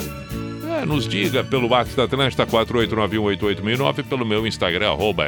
[0.80, 5.24] É, nos diga pelo WhatsApp da Atlântida 4891889 pelo meu Instagram, arroba.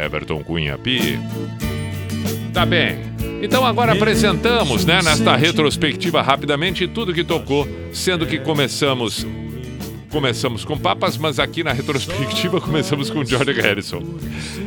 [2.54, 2.98] Tá bem.
[3.42, 9.26] Então agora apresentamos, né, nesta retrospectiva rapidamente tudo que tocou, sendo que começamos
[10.10, 14.02] começamos com Papas, mas aqui na retrospectiva começamos com George Harrison.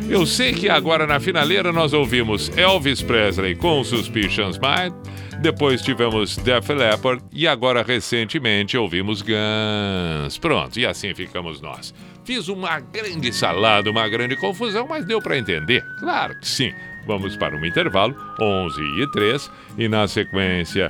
[0.09, 4.93] Eu sei que agora na finaleira nós ouvimos Elvis Presley com Suspicions Mind,
[5.41, 10.37] depois tivemos Def Leppard e agora recentemente ouvimos Guns.
[10.37, 11.93] Pronto, e assim ficamos nós.
[12.23, 15.83] Fiz uma grande salada, uma grande confusão, mas deu para entender.
[15.99, 16.71] Claro que sim.
[17.05, 20.89] Vamos para um intervalo, 11 e 3, e na sequência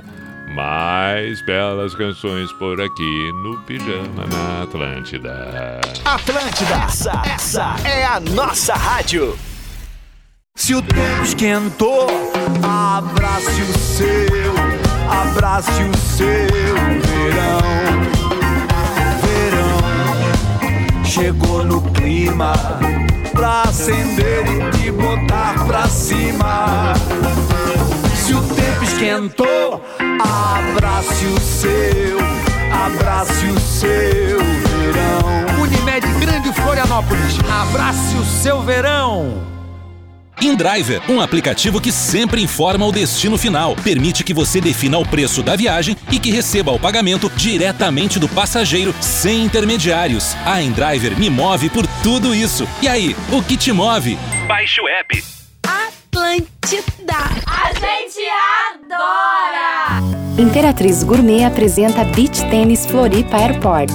[0.54, 5.80] mais belas canções por aqui no Pijama na Atlântida.
[6.04, 9.36] Atlântida, essa, essa é a nossa rádio.
[10.56, 12.06] Se o tempo esquentou,
[12.62, 14.54] abrace o seu,
[15.10, 16.46] abrace o seu
[17.02, 17.58] verão.
[19.22, 22.52] Verão chegou no clima
[23.32, 26.94] pra acender e te botar pra cima.
[28.24, 29.84] Se o tempo esquentou,
[30.18, 32.18] Abrace o seu,
[32.72, 35.60] abrace o seu verão.
[35.60, 39.46] Unimed Grande Florianópolis, abrace o seu verão.
[40.40, 43.76] InDriver, um aplicativo que sempre informa o destino final.
[43.76, 48.28] Permite que você defina o preço da viagem e que receba o pagamento diretamente do
[48.30, 50.34] passageiro, sem intermediários.
[50.46, 52.66] A InDriver me move por tudo isso.
[52.80, 54.18] E aí, o que te move?
[54.48, 55.43] Baixe o app.
[56.24, 57.18] Atlântida.
[57.46, 58.18] A gente
[58.72, 60.00] adora!
[60.38, 63.92] Imperatriz Gourmet apresenta Beach Tênis Floripa Airport.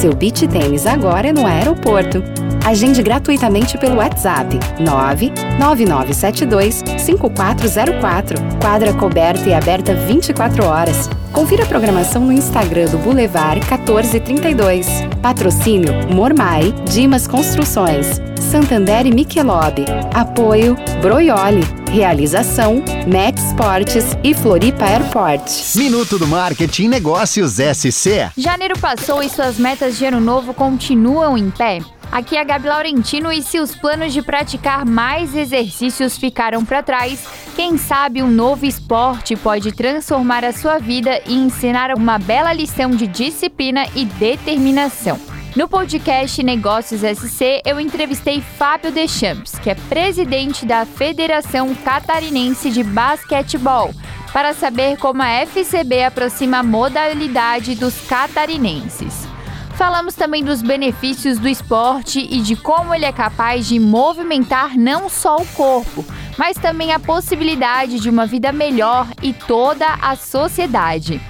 [0.00, 2.22] Seu beach tênis agora é no aeroporto.
[2.64, 8.36] Agende gratuitamente pelo WhatsApp 99972 5404.
[8.60, 11.08] Quadra coberta e aberta 24 horas.
[11.32, 14.86] Confira a programação no Instagram do Boulevard 1432.
[15.22, 18.20] Patrocínio Mormai, Dimas Construções.
[18.52, 19.82] Santander e Michelob.
[20.12, 21.62] Apoio Broioli.
[21.90, 25.74] Realização Max Sports e Floripa Airport.
[25.74, 28.30] Minuto do Marketing Negócios SC.
[28.36, 31.78] Janeiro passou e suas metas de ano novo continuam em pé?
[32.10, 36.82] Aqui é a Gabi Laurentino e se os planos de praticar mais exercícios ficaram para
[36.82, 37.24] trás,
[37.56, 42.90] quem sabe um novo esporte pode transformar a sua vida e ensinar uma bela lição
[42.90, 45.18] de disciplina e determinação.
[45.54, 52.82] No podcast Negócios SC, eu entrevistei Fábio Deschamps, que é presidente da Federação Catarinense de
[52.82, 53.90] Basquetebol,
[54.32, 59.28] para saber como a FCB aproxima a modalidade dos catarinenses.
[59.74, 65.10] Falamos também dos benefícios do esporte e de como ele é capaz de movimentar não
[65.10, 66.02] só o corpo,
[66.38, 71.20] mas também a possibilidade de uma vida melhor e toda a sociedade.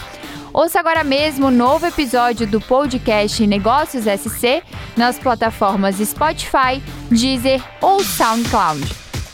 [0.53, 4.63] Ouça agora mesmo o novo episódio do podcast Negócios SC
[4.95, 8.85] nas plataformas Spotify, Deezer ou SoundCloud.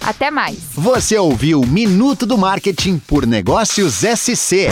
[0.00, 0.58] Até mais.
[0.74, 4.68] Você ouviu Minuto do Marketing por Negócios SC.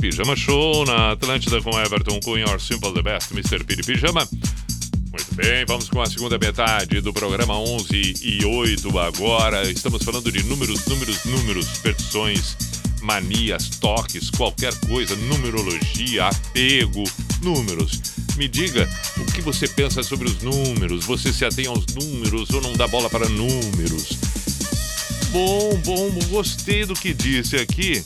[0.00, 3.62] Pijama Show na Atlântida com Everton Cunha, Simple the Best, Mr.
[3.64, 4.26] Piri Pijama.
[5.34, 9.68] Bem, vamos com a segunda metade do programa 11 e 8 agora.
[9.68, 12.56] Estamos falando de números, números, números, superstições,
[13.02, 17.02] manias, toques, qualquer coisa, numerologia, apego,
[17.42, 18.00] números.
[18.36, 21.04] Me diga o que você pensa sobre os números.
[21.04, 24.10] Você se atém aos números ou não dá bola para números?
[25.32, 28.04] Bom, bom, gostei do que disse aqui.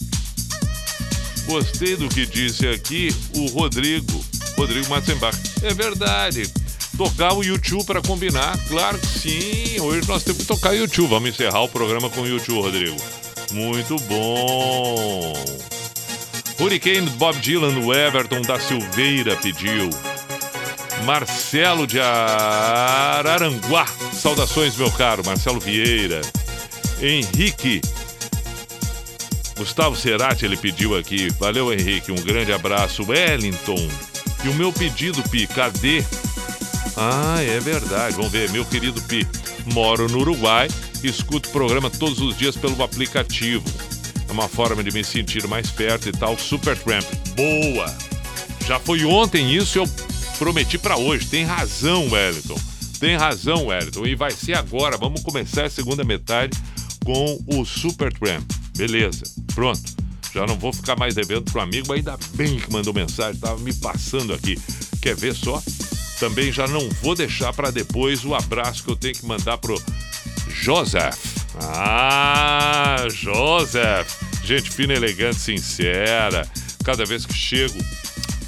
[1.45, 4.25] Gostei do que disse aqui o Rodrigo,
[4.57, 5.39] Rodrigo Matzenbach.
[5.63, 6.51] É verdade.
[6.99, 9.81] Tocar o YouTube para combinar, claro que sim.
[9.81, 11.09] Hoje nós temos que tocar YouTube.
[11.09, 12.97] Vamos encerrar o programa com o YouTube, Rodrigo.
[13.53, 15.33] Muito bom.
[16.59, 19.89] Hurricane Bob Dylan, o Everton da Silveira pediu.
[21.05, 23.87] Marcelo de Araranguá.
[24.13, 25.23] Saudações, meu caro.
[25.25, 26.21] Marcelo Vieira.
[27.01, 27.81] Henrique.
[29.57, 31.31] Gustavo Cerati, ele pediu aqui.
[31.39, 32.11] Valeu, Henrique.
[32.11, 33.05] Um grande abraço.
[33.09, 33.89] Wellington.
[34.45, 36.05] E o meu pedido, Pi, cadê?
[37.01, 38.17] Ah, é verdade.
[38.17, 38.51] Vamos ver.
[38.51, 39.27] Meu querido Pi,
[39.73, 40.69] moro no Uruguai.
[41.03, 43.65] Escuto o programa todos os dias pelo aplicativo.
[44.29, 46.37] É uma forma de me sentir mais perto e tal.
[46.37, 47.05] Supertramp.
[47.37, 47.97] Boa!
[48.67, 49.89] Já foi ontem isso, eu
[50.39, 51.27] prometi pra hoje.
[51.27, 52.59] Tem razão, Wellington.
[52.99, 54.05] Tem razão, Wellington.
[54.05, 54.99] E vai ser agora.
[54.99, 56.59] Vamos começar a segunda metade
[57.05, 58.51] com o Supertramp.
[58.77, 59.23] Beleza.
[59.55, 59.97] Pronto.
[60.35, 63.73] Já não vou ficar mais devendo pro amigo, ainda bem que mandou mensagem, tava me
[63.73, 64.59] passando aqui.
[65.01, 65.63] Quer ver só?
[66.19, 69.81] Também já não vou deixar para depois o abraço que eu tenho que mandar pro
[70.49, 71.19] Joseph.
[71.61, 74.15] Ah, Joseph.
[74.45, 76.49] Gente fina, elegante, sincera.
[76.85, 77.79] Cada vez que chego,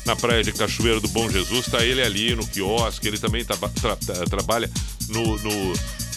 [0.07, 1.67] na praia de Cachoeiro do Bom Jesus.
[1.67, 3.97] Tá ele ali no quiosque, ele também tra- tra-
[4.29, 4.71] trabalha
[5.09, 5.73] no, no-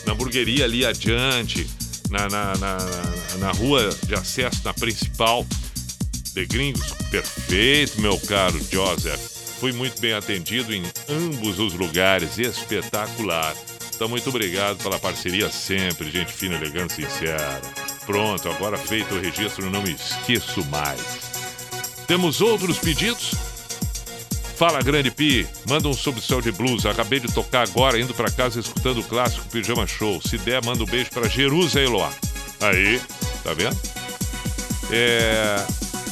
[0.06, 1.70] na hamburgueria ali adiante,
[2.10, 5.46] na, na, na, na- na rua de acesso, na principal.
[6.34, 9.20] De Gringos, perfeito, meu caro Joseph.
[9.64, 13.56] Fui muito bem atendido em ambos os lugares, espetacular.
[13.96, 17.62] Então, muito obrigado pela parceria sempre, gente fina, elegante, sincera.
[18.06, 21.00] Pronto, agora feito o registro, não me esqueço mais.
[22.06, 23.36] Temos outros pedidos?
[24.58, 25.48] Fala, Grande Pi.
[25.70, 26.86] Manda um sobre de blues.
[26.86, 30.22] Acabei de tocar agora, indo pra casa, escutando o clássico Pijama Show.
[30.22, 32.12] Se der, manda um beijo pra Jerusa Eloá.
[32.60, 33.00] Aí,
[33.46, 33.80] tá vendo?
[34.92, 35.66] É,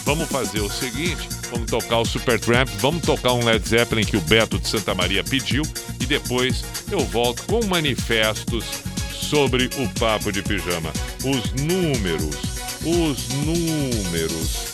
[0.06, 4.22] vamos fazer o seguinte: vamos tocar o Supertramp, vamos tocar um Led Zeppelin que o
[4.22, 5.64] Beto de Santa Maria pediu
[6.00, 8.66] e depois eu volto com manifestos
[9.12, 10.92] sobre o papo de pijama.
[11.24, 12.36] Os números,
[12.84, 14.72] os números.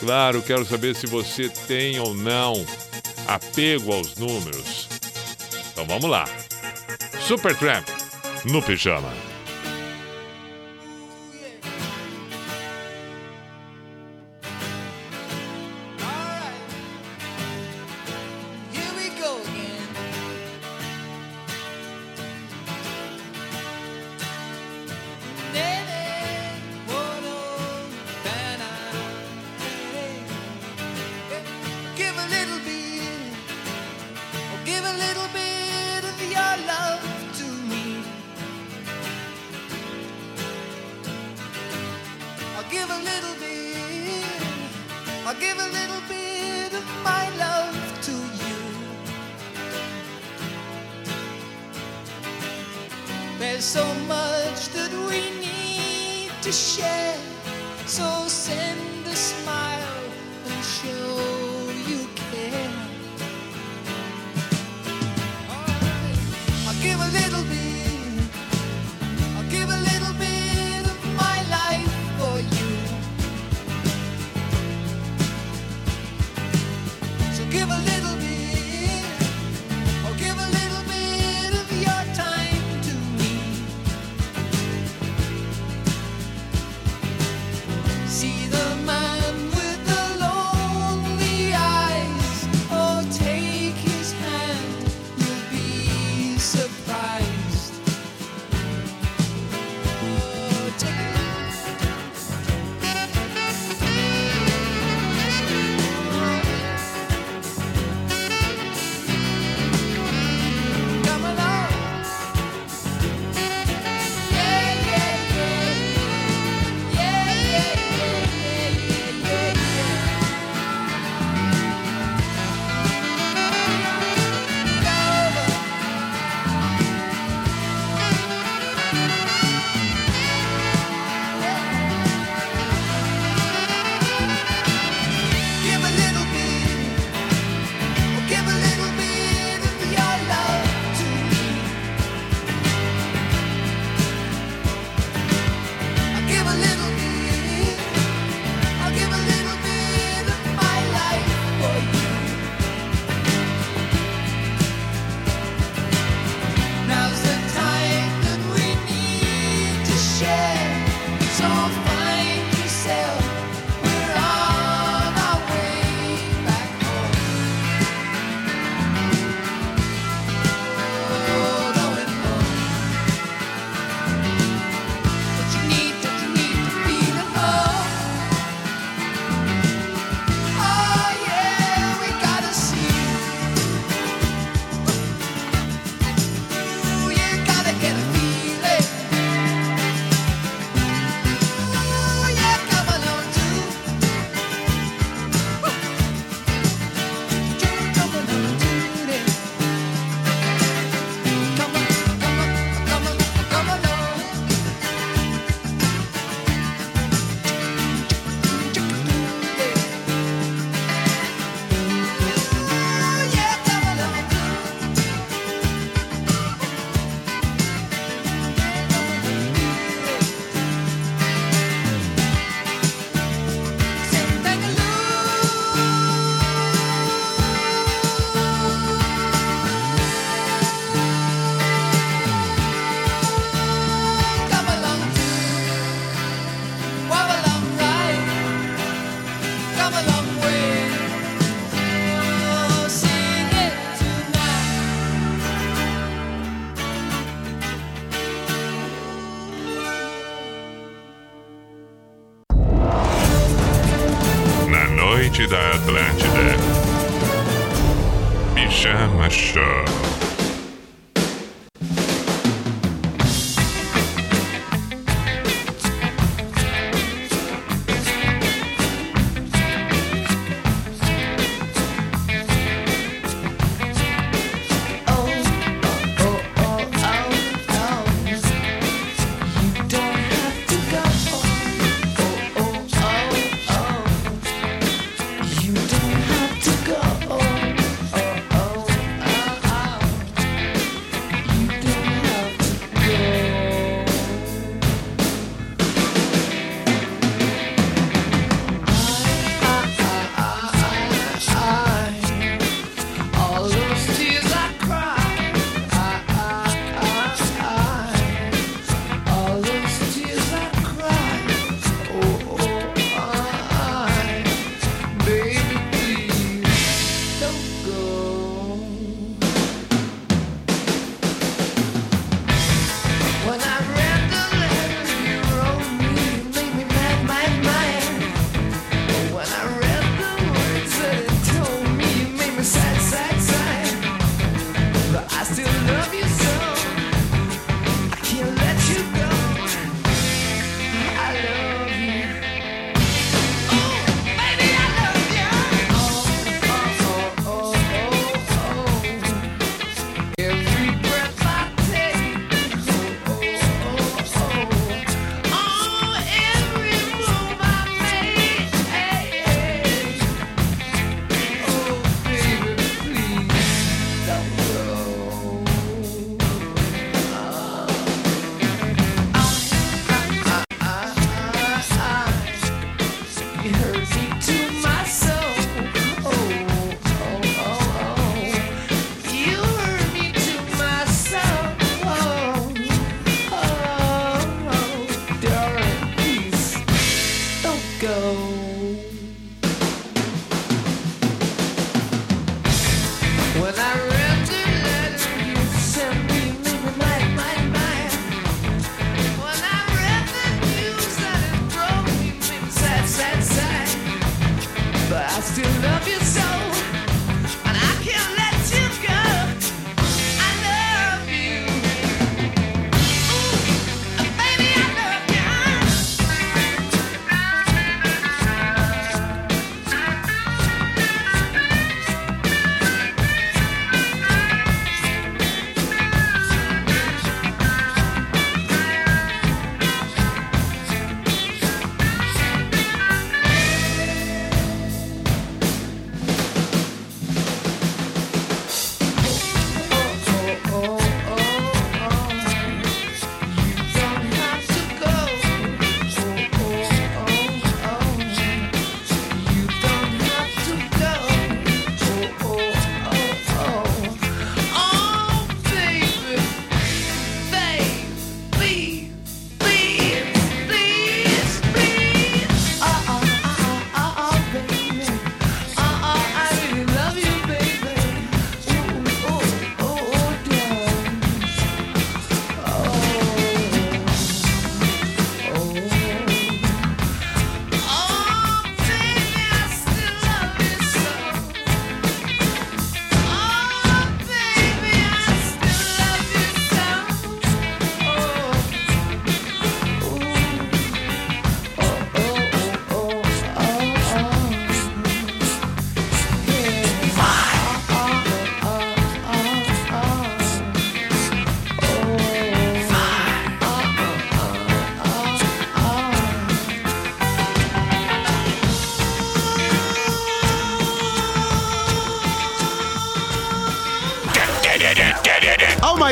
[0.00, 2.64] Claro, quero saber se você tem ou não
[3.26, 4.88] apego aos números.
[5.72, 6.28] Então vamos lá.
[7.26, 7.86] Supertramp
[8.44, 9.37] no pijama.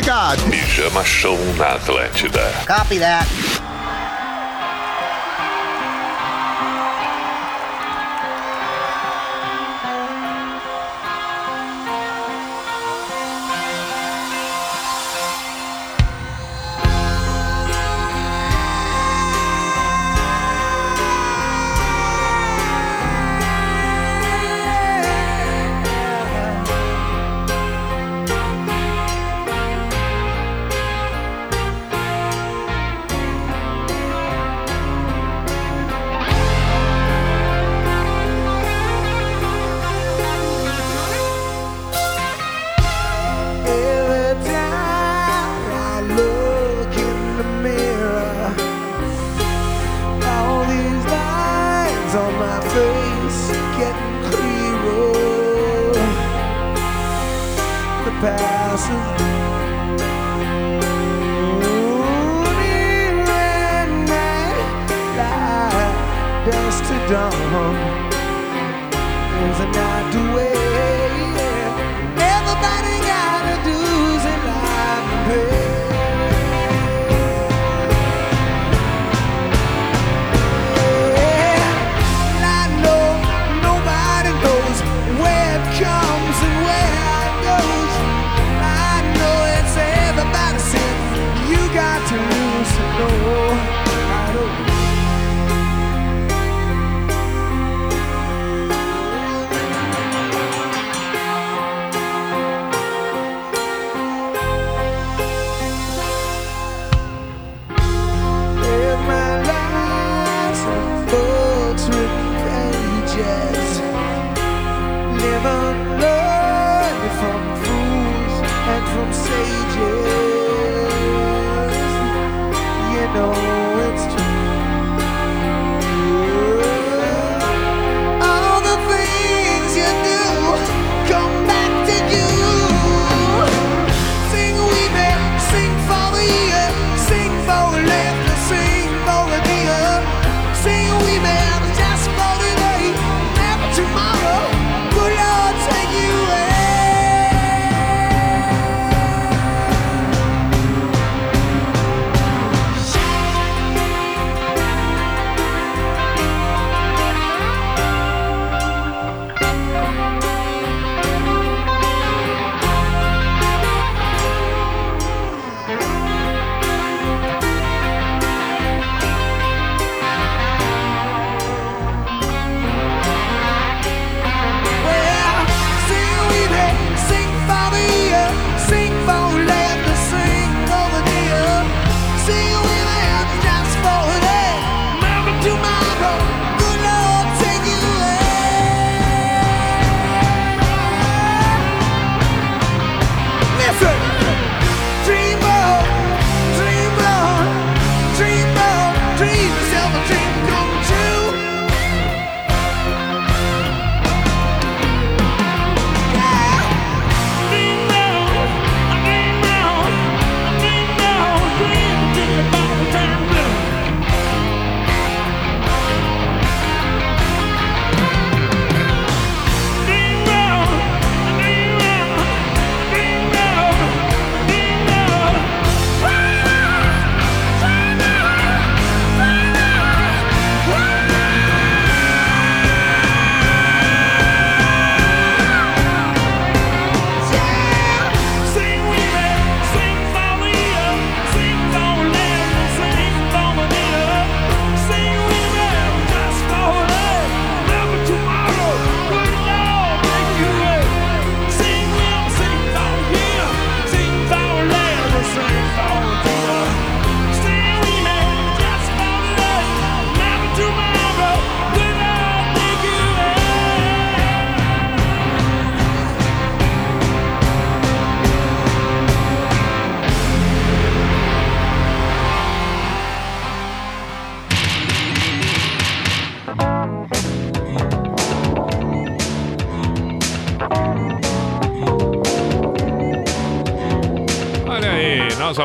[0.07, 0.39] God!
[0.51, 2.53] Pijama Show na Atlântida.
[2.65, 3.56] Copy that.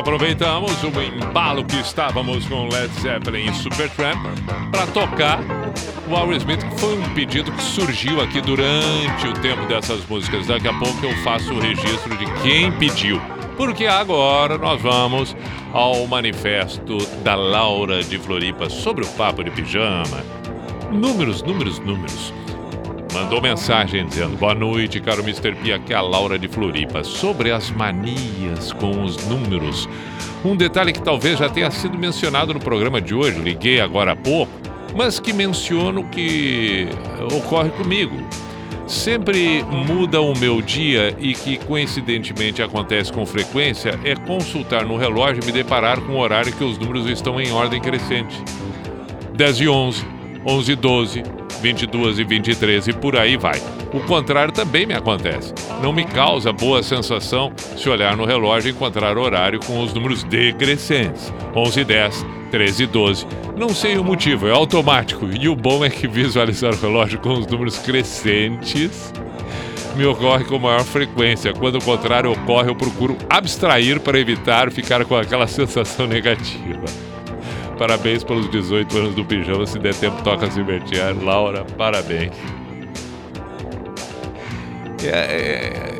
[0.02, 4.18] Aproveitamos o embalo que estávamos com Led Zeppelin e Supertramp
[4.72, 5.38] para tocar
[6.08, 10.48] o Aerosmith, que foi um pedido que surgiu aqui durante o tempo dessas músicas.
[10.48, 13.20] Daqui a pouco eu faço o registro de quem pediu.
[13.56, 15.36] Porque agora nós vamos
[15.72, 20.24] ao manifesto da Laura de Floripa sobre o papo de pijama.
[20.90, 22.34] Números, números, números.
[23.32, 25.54] Mandou mensagem dizendo: Boa noite, caro Mr.
[25.54, 25.72] P.
[25.72, 27.02] Aqui é a Laura de Floripa.
[27.02, 29.88] Sobre as manias com os números.
[30.44, 34.16] Um detalhe que talvez já tenha sido mencionado no programa de hoje, liguei agora há
[34.16, 34.52] pouco,
[34.94, 36.86] mas que menciono que
[37.34, 38.22] ocorre comigo.
[38.86, 45.42] Sempre muda o meu dia e que coincidentemente acontece com frequência é consultar no relógio
[45.42, 48.36] e me deparar com o horário que os números estão em ordem crescente.
[49.34, 50.06] 10 e 11,
[50.46, 51.22] 11 e 12,
[51.62, 53.62] 22 e 23 e por aí vai.
[53.92, 55.54] O contrário também me acontece.
[55.80, 60.24] Não me causa boa sensação se olhar no relógio e encontrar horário com os números
[60.24, 61.32] decrescentes.
[61.54, 63.26] 11 e 10, 13 e 12.
[63.56, 65.28] Não sei o motivo, é automático.
[65.40, 69.12] E o bom é que visualizar o relógio com os números crescentes
[69.94, 71.52] me ocorre com maior frequência.
[71.52, 77.11] Quando o contrário ocorre, eu procuro abstrair para evitar ficar com aquela sensação negativa.
[77.82, 79.66] Parabéns pelos 18 anos do pijama.
[79.66, 81.00] Se der tempo, toca se divertir.
[81.20, 82.30] Laura, parabéns.
[85.02, 85.98] É, é,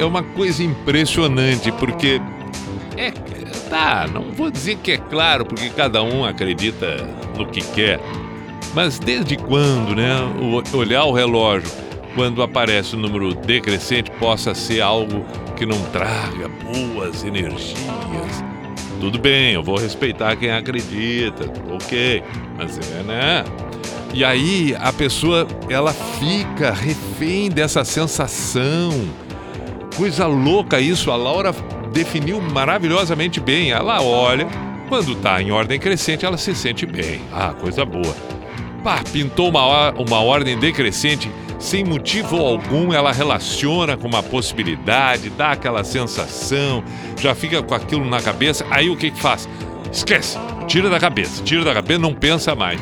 [0.00, 2.20] é uma coisa impressionante, porque.
[2.96, 3.12] É,
[3.70, 6.96] tá, não vou dizer que é claro, porque cada um acredita
[7.38, 8.00] no que quer.
[8.74, 10.12] Mas desde quando, né?
[10.36, 11.70] O, olhar o relógio
[12.16, 15.24] quando aparece o número decrescente possa ser algo
[15.56, 18.49] que não traga boas energias.
[19.00, 22.22] Tudo bem, eu vou respeitar quem acredita, ok,
[22.58, 23.44] mas é, né?
[24.12, 28.90] E aí a pessoa ela fica refém dessa sensação.
[29.96, 31.54] Coisa louca isso, a Laura
[31.92, 33.70] definiu maravilhosamente bem.
[33.70, 34.46] Ela olha,
[34.88, 37.22] quando está em ordem crescente, ela se sente bem.
[37.32, 38.14] Ah, coisa boa.
[38.84, 45.52] Pá, pintou uma, uma ordem decrescente sem motivo algum, ela relaciona com uma possibilidade, dá
[45.52, 46.82] aquela sensação,
[47.18, 48.66] já fica com aquilo na cabeça.
[48.70, 49.48] Aí o que que faz?
[49.92, 52.80] Esquece, tira da cabeça, tira da cabeça, não pensa mais.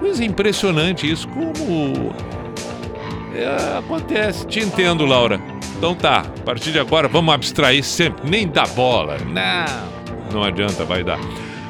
[0.00, 2.12] Coisa impressionante isso, como
[3.34, 4.46] é, acontece.
[4.46, 5.40] Te entendo, Laura.
[5.78, 9.16] Então tá, a partir de agora vamos abstrair sempre, nem dá bola.
[9.18, 11.20] Não, não adianta, vai dar.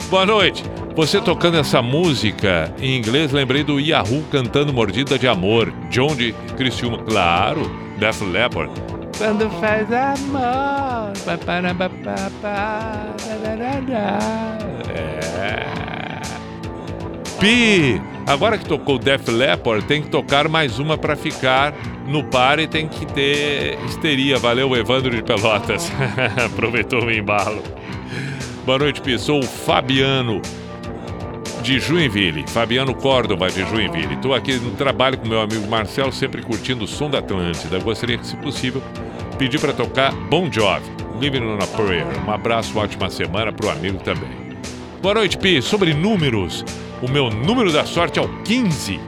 [0.09, 0.64] Boa noite.
[0.97, 6.32] Você tocando essa música em inglês, lembrei do Yahoo cantando Mordida de Amor, John de
[6.56, 8.73] Criciúma, claro, Def Leppard.
[9.18, 11.12] Quando faz amor.
[15.39, 15.66] É.
[17.39, 18.01] Pi!
[18.27, 21.74] Agora que tocou Def Leppard, tem que tocar mais uma para ficar
[22.06, 24.39] no par e tem que ter histeria.
[24.39, 25.93] Valeu, Evandro de Pelotas.
[26.43, 27.62] Aproveitou o embalo.
[28.64, 30.40] Boa noite, o Fabiano
[31.66, 34.14] de Joinville, Fabiano Córdova de Joinville.
[34.14, 37.80] Estou aqui no trabalho com meu amigo Marcelo, sempre curtindo o som da Atlântida.
[37.80, 38.80] Gostaria que, se possível,
[39.36, 40.86] pedir para tocar Bon Jovi,
[41.20, 42.06] Living on a Prayer.
[42.24, 44.30] Um abraço, ótima semana para o amigo também.
[45.02, 45.60] Boa noite, Pi.
[45.60, 46.64] Sobre números,
[47.02, 49.01] o meu número da sorte é o 15.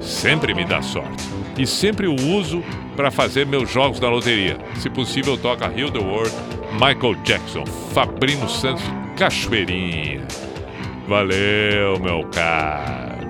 [0.00, 1.22] Sempre me dá sorte.
[1.56, 2.60] E sempre o uso
[2.96, 4.58] para fazer meus jogos da loteria.
[4.80, 6.34] Se possível, toca Hill the World,
[6.72, 8.82] Michael Jackson, Fabrino Santos,
[9.16, 10.49] Cachoeirinha.
[11.10, 13.28] Valeu, meu caro.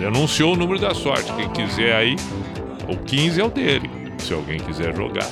[0.00, 1.32] Denunciou o número da sorte.
[1.34, 2.16] Quem quiser aí,
[2.88, 3.88] o 15 é o dele,
[4.18, 5.30] se alguém quiser jogar.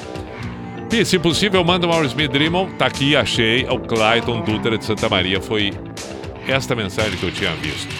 [0.93, 2.68] E, se possível, manda o Maurice Dreamon.
[2.78, 3.66] Tá aqui, achei.
[3.68, 5.40] O Clayton Dutra de Santa Maria.
[5.40, 5.72] Foi
[6.47, 7.93] esta mensagem que eu tinha visto.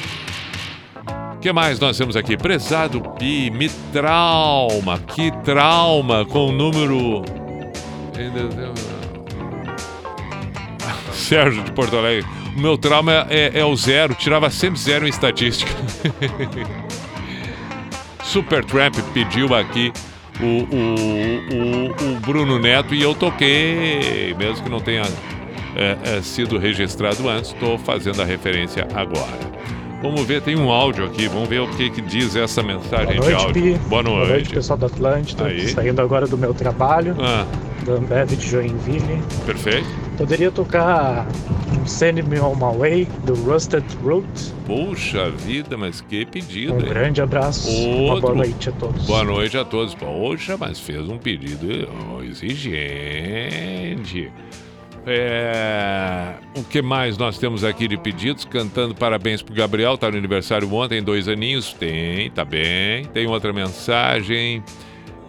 [1.35, 2.37] O que mais nós temos aqui?
[2.37, 5.01] Prezado Pi, me trauma.
[5.01, 7.25] Que trauma com o número.
[11.11, 12.44] Sérgio de Porto Alegre.
[12.57, 15.71] Meu trauma é, é o zero, tirava sempre zero em estatística.
[18.23, 19.93] Super Tramp pediu aqui
[20.41, 20.95] o, o,
[21.55, 25.03] o, o, Bruno Neto e eu toquei, mesmo que não tenha
[25.77, 29.54] é, é, sido registrado antes, estou fazendo a referência agora.
[30.05, 33.31] Vamos ver, tem um áudio aqui, vamos ver o que, que diz essa mensagem Boa
[33.31, 33.63] noite, de áudio.
[33.63, 33.79] Pi.
[33.89, 34.17] Boa noite.
[34.19, 35.47] Boa noite, pessoal da Atlântida.
[35.47, 35.67] Aí.
[35.69, 37.47] Saindo agora do meu trabalho, Ah,
[37.87, 39.23] da Ambev de Joinville.
[39.47, 39.87] perfeito.
[40.19, 41.27] Poderia tocar
[41.81, 44.27] um Send Me On My Way, do Rusted Root.
[44.67, 46.75] Puxa vida, mas que pedido.
[46.75, 46.85] Um hein?
[46.87, 48.21] grande abraço, Outro.
[48.21, 49.07] boa noite a todos.
[49.07, 49.95] Boa noite a todos.
[49.95, 51.67] Poxa, mas fez um pedido
[52.23, 54.31] exigente.
[55.07, 58.45] É, o que mais nós temos aqui de pedidos?
[58.45, 61.73] Cantando parabéns pro Gabriel, tá no aniversário ontem, dois aninhos.
[61.73, 63.05] Tem, tá bem.
[63.07, 64.63] Tem outra mensagem.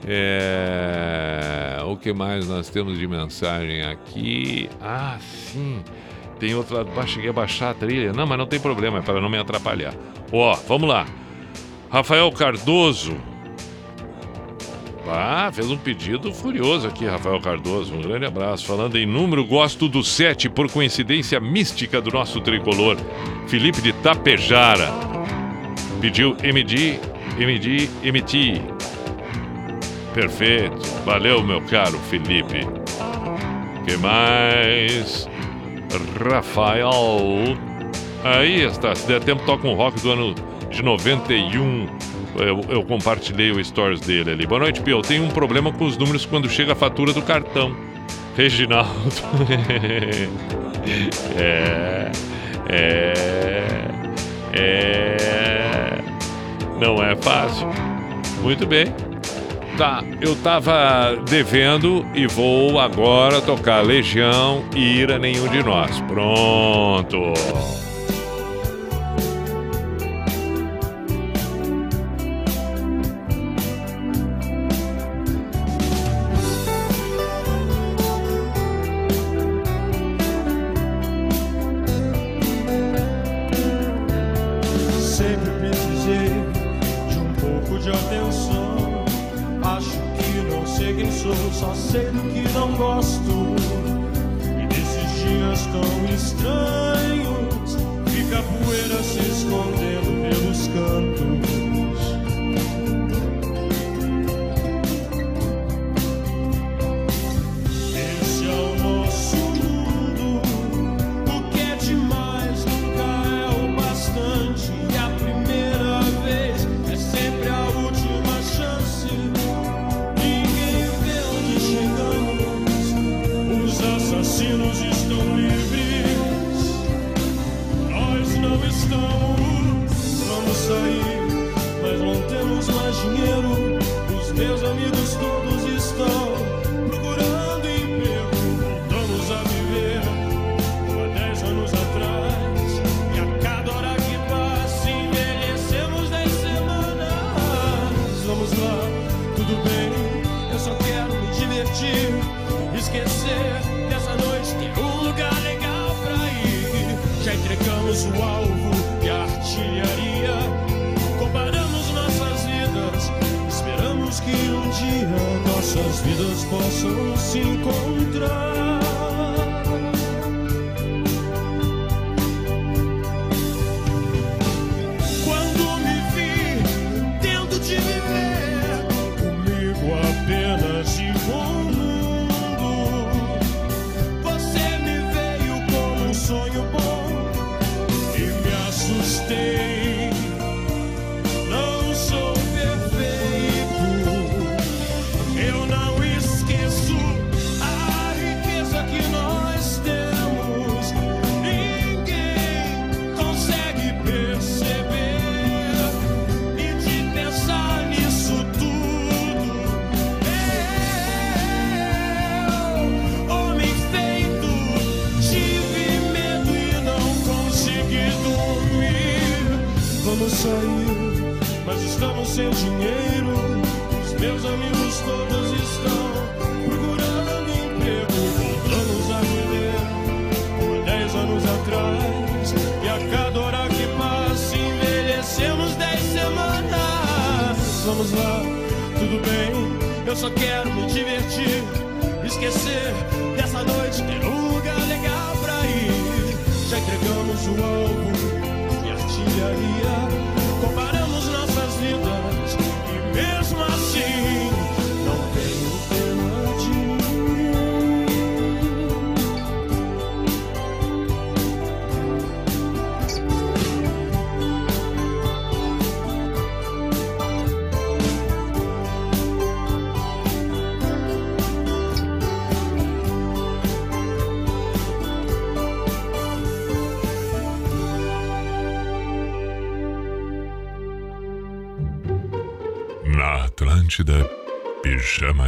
[0.07, 4.69] É, o que mais nós temos de mensagem aqui?
[4.81, 5.81] Ah, sim.
[6.39, 6.89] Tem outro lado.
[6.95, 8.14] Ah, Cheguei a baixar a trilha.
[8.14, 9.93] Não, mas não tem problema, é para não me atrapalhar.
[10.31, 11.06] Ó, vamos lá.
[11.89, 13.18] Rafael Cardoso.
[15.07, 17.94] Ah, fez um pedido furioso aqui, Rafael Cardoso.
[17.94, 18.65] Um grande abraço.
[18.65, 22.98] Falando em número, gosto do 7, por coincidência mística do nosso tricolor.
[23.48, 24.91] Felipe de Tapejara.
[26.02, 26.99] Pediu MD,
[27.38, 28.61] MD, MT.
[30.14, 30.77] Perfeito.
[31.06, 32.65] Valeu, meu caro Felipe.
[33.86, 35.30] que mais?
[36.19, 36.90] Rafael.
[38.23, 38.95] Aí está.
[38.95, 40.36] Se der tempo, toca um rock do ano
[40.72, 41.88] de 91.
[42.38, 44.45] Eu, eu compartilhei o stories dele ali.
[44.45, 44.98] Boa noite, Pio.
[44.98, 47.74] Eu tenho um problema com os números quando chega a fatura do cartão.
[48.36, 48.91] Reginaldo.
[51.38, 52.12] é.
[52.68, 53.14] É.
[54.53, 55.98] É.
[56.80, 57.70] Não é fácil.
[58.41, 58.88] Muito bem.
[59.78, 65.99] Tá, eu tava devendo e vou agora tocar Legião e Ira Nenhum de Nós.
[66.02, 67.34] Pronto.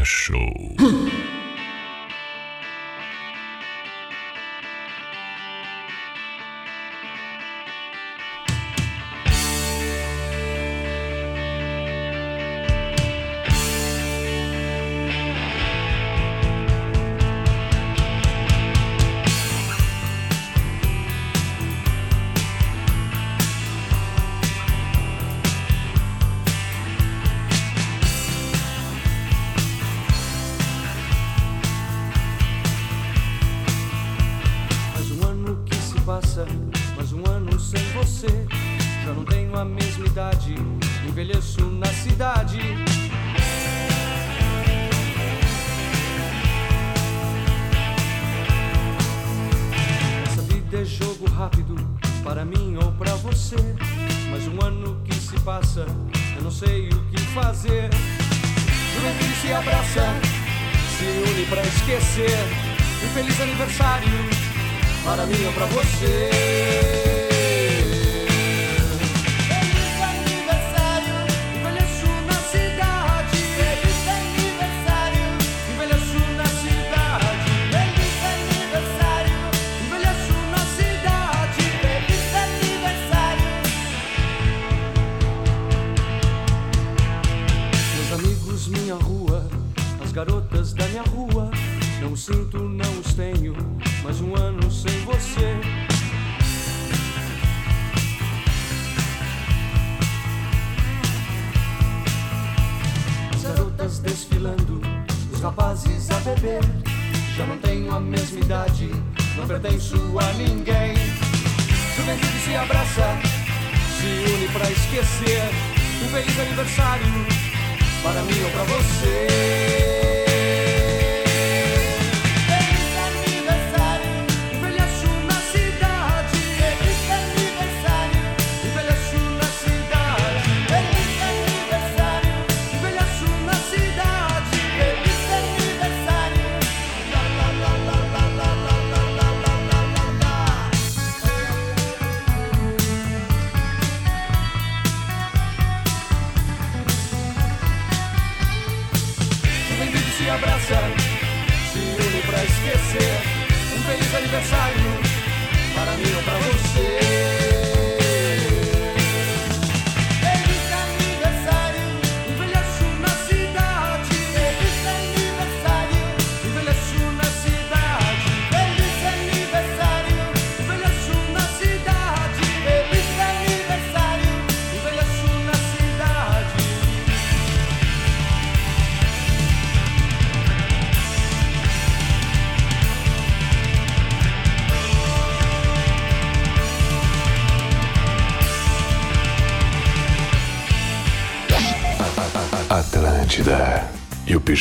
[0.03, 1.26] Show.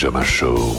[0.06, 0.75] Thomas Show.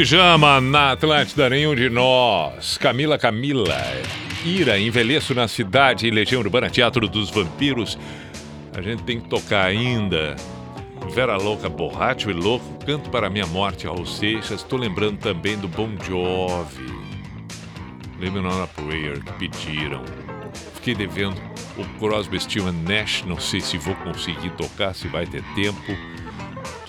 [0.00, 2.78] Pijama na Atlântida, nenhum de nós.
[2.78, 3.76] Camila Camila.
[4.46, 7.98] Ira, envelheço na cidade e Legião Urbana, Teatro dos Vampiros.
[8.74, 10.36] A gente tem que tocar ainda.
[11.14, 14.62] Vera Louca, Borracho e Louco, Canto para Minha Morte, Raul Seixas.
[14.62, 16.90] Tô lembrando também do Bon Jovi.
[18.18, 20.02] Living on a Prayer, que pediram.
[20.76, 21.36] Fiquei devendo
[21.76, 23.22] o Crosby, Steel Nash.
[23.26, 25.92] Não sei se vou conseguir tocar, se vai ter tempo.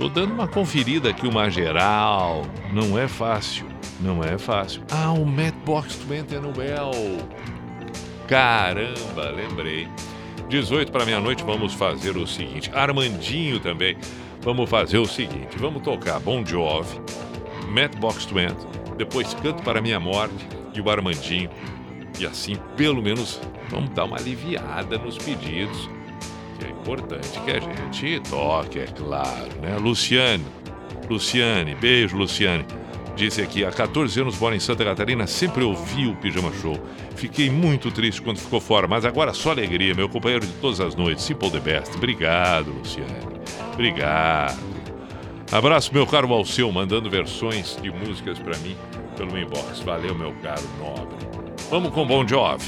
[0.02, 2.42] Tô dando uma conferida aqui, uma geral.
[2.74, 3.68] Não é fácil.
[4.00, 4.82] Não é fácil.
[4.90, 6.90] Ah, o Matchbox 20 Nobel.
[8.28, 9.88] Caramba, lembrei.
[10.50, 12.72] 18 para meia-noite, vamos fazer o seguinte.
[12.74, 13.96] Armandinho também.
[14.42, 15.56] Vamos fazer o seguinte.
[15.60, 17.00] Vamos tocar Bon Jovi,
[17.70, 18.56] Matchbox 20,
[18.98, 21.52] depois Canto para Minha Morte e o Armandinho.
[22.20, 25.88] E assim, pelo menos, vamos dar uma aliviada nos pedidos.
[26.82, 29.78] Importante que a gente toque, é claro, né?
[29.78, 30.44] Luciane,
[31.08, 32.66] Luciane, beijo, Luciane.
[33.16, 36.80] Disse aqui, há 14 anos moro em Santa Catarina, sempre ouvi o Pijama Show.
[37.16, 40.96] Fiquei muito triste quando ficou fora, mas agora só alegria, meu companheiro de todas as
[40.96, 41.96] noites, Simple the Best.
[41.96, 43.12] Obrigado, Luciane.
[43.74, 44.60] Obrigado.
[45.52, 48.76] Abraço, meu caro Alceu, mandando versões de músicas para mim
[49.18, 49.82] pelo inbox.
[49.82, 51.18] Valeu, meu caro nobre.
[51.70, 52.66] Vamos com Bon Jovi.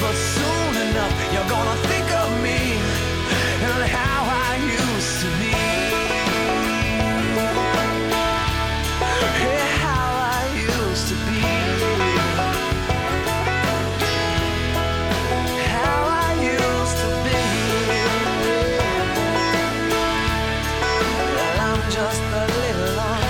[0.00, 2.60] But soon enough you're gonna think of me
[3.66, 5.50] and how I used to be.
[9.42, 10.06] Yeah, how
[10.38, 11.40] I used to be.
[15.76, 17.40] How I used to be.
[21.34, 23.20] Well, I'm just a little on.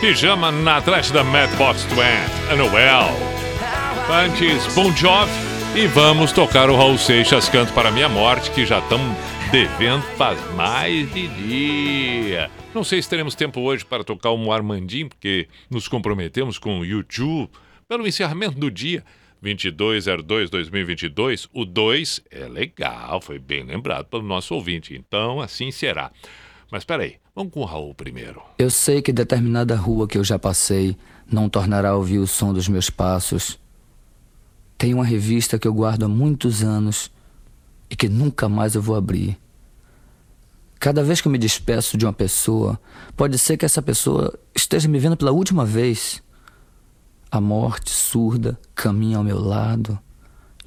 [0.00, 0.80] Pijama na
[1.24, 3.12] Madbox Twin, Anuel.
[4.10, 5.47] Antes, Bon Jovi.
[5.76, 9.16] E vamos tocar o Raul Seixas Canto para Minha Morte, que já estamos
[9.52, 12.50] devendo faz mais de dia.
[12.74, 16.84] Não sei se teremos tempo hoje para tocar um Armandinho, porque nos comprometemos com o
[16.84, 17.48] YouTube
[17.88, 19.04] pelo encerramento do dia.
[19.42, 26.10] 2202-2022, o 2 é legal, foi bem lembrado pelo nosso ouvinte, então assim será.
[26.72, 28.42] Mas peraí, vamos com o Raul primeiro.
[28.58, 30.96] Eu sei que determinada rua que eu já passei
[31.30, 33.58] não tornará a ouvir o som dos meus passos.
[34.78, 37.10] Tem uma revista que eu guardo há muitos anos
[37.90, 39.36] e que nunca mais eu vou abrir.
[40.78, 42.80] Cada vez que eu me despeço de uma pessoa,
[43.16, 46.22] pode ser que essa pessoa esteja me vendo pela última vez.
[47.28, 49.98] A morte surda caminha ao meu lado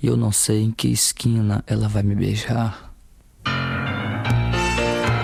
[0.04, 2.94] e eu não sei em que esquina ela vai me beijar.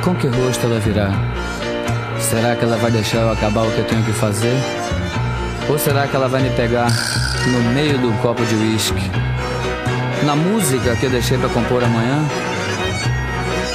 [0.02, 1.12] Com que rosto ela virá?
[2.22, 4.56] Será que ela vai deixar eu acabar o que eu tenho que fazer?
[5.70, 6.88] Ou será que ela vai me pegar
[7.46, 9.12] no meio do copo de uísque?
[10.26, 12.26] Na música que eu deixei para compor amanhã?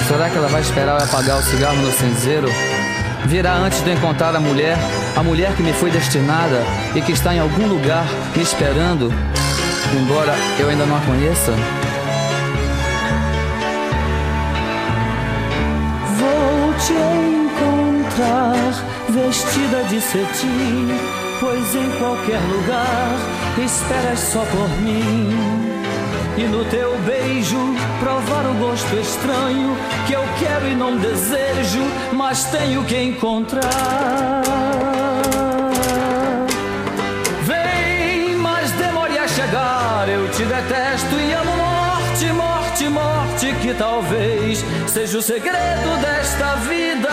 [0.08, 2.48] Será que ela vai esperar eu apagar o cigarro no cinzeiro?
[3.26, 4.76] Virá antes de eu encontrar a mulher,
[5.16, 6.62] a mulher que me foi destinada
[6.94, 8.04] e que está em algum lugar
[8.36, 9.12] me esperando,
[9.94, 11.52] embora eu ainda não a conheça?
[16.18, 18.52] Vou te encontrar
[19.08, 20.88] vestida de cetim,
[21.42, 23.18] pois em qualquer lugar
[23.58, 25.28] esperas só por mim.
[26.38, 27.58] E no teu beijo
[27.98, 31.82] provar o gosto estranho que eu quero e não desejo,
[32.12, 34.42] mas tenho que encontrar.
[37.42, 40.08] Vem, mas demore a chegar.
[40.08, 47.10] Eu te detesto e amo morte, morte, morte, que talvez seja o segredo desta vida.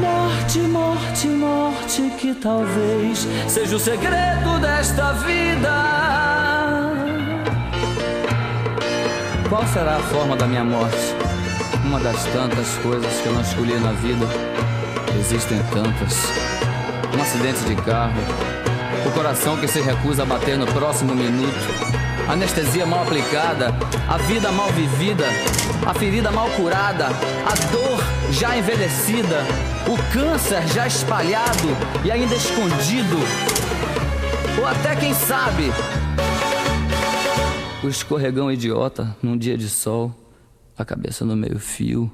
[0.00, 5.72] Morte, morte, morte, que talvez seja o segredo desta vida.
[9.48, 11.14] Qual será a forma da minha morte?
[11.84, 14.26] Uma das tantas coisas que eu não escolhi na vida.
[15.18, 16.18] Existem tantas.
[17.16, 18.20] Um acidente de carro.
[19.06, 21.95] O coração que se recusa a bater no próximo minuto.
[22.28, 23.74] Anestesia mal aplicada.
[24.08, 25.26] A vida mal vivida.
[25.86, 27.06] A ferida mal curada.
[27.06, 27.98] A dor
[28.32, 29.44] já envelhecida.
[29.86, 31.68] O câncer já espalhado
[32.04, 33.16] e ainda escondido.
[34.58, 35.70] Ou até quem sabe,
[37.84, 40.12] o escorregão idiota num dia de sol,
[40.76, 42.10] a cabeça no meio-fio.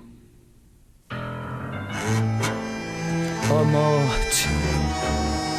[3.51, 4.49] Ó oh, morte,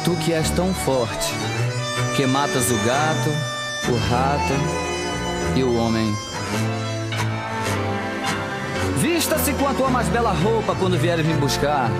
[0.04, 1.32] tu que és tão forte,
[2.16, 3.53] que matas o gato,
[3.88, 4.54] o rato
[5.54, 6.14] e o homem.
[8.98, 11.90] Vista-se com a tua mais bela roupa quando vieres me buscar.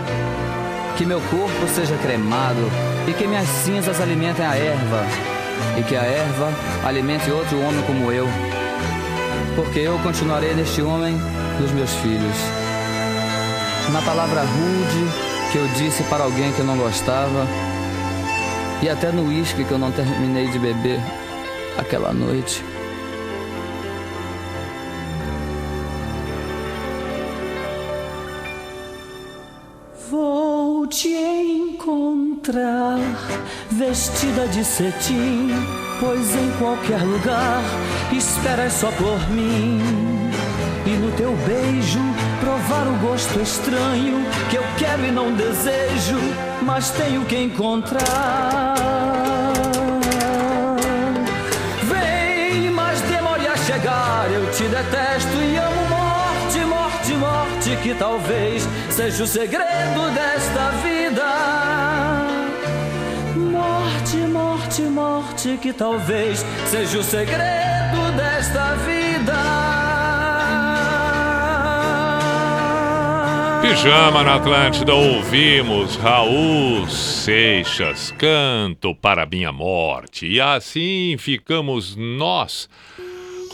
[0.97, 2.71] Que meu corpo seja cremado
[3.07, 5.05] e que minhas cinzas alimentem a erva
[5.79, 6.53] e que a erva
[6.85, 8.29] alimente outro homem como eu,
[9.57, 11.21] porque eu continuarei neste homem
[11.59, 12.37] dos meus filhos.
[13.93, 17.47] Na palavra rude que eu disse para alguém que eu não gostava,
[18.83, 21.01] e até no uísque que eu não terminei de beber
[21.79, 22.63] aquela noite.
[30.11, 32.99] Vou te encontrar
[33.71, 35.51] vestida de cetim,
[35.99, 37.63] pois em qualquer lugar
[38.13, 39.81] esperas só por mim.
[40.87, 42.01] E no teu beijo
[42.41, 46.19] provar o gosto estranho que eu quero e não desejo,
[46.63, 48.94] mas tenho que encontrar.
[54.35, 61.25] Eu te detesto e amo morte, morte, morte, que talvez seja o segredo desta vida.
[63.37, 69.35] Morte, morte, morte, que talvez seja o segredo desta vida.
[73.63, 80.27] Pijama na Atlântida, ouvimos Raul Seixas, canto para minha morte.
[80.27, 82.69] E assim ficamos nós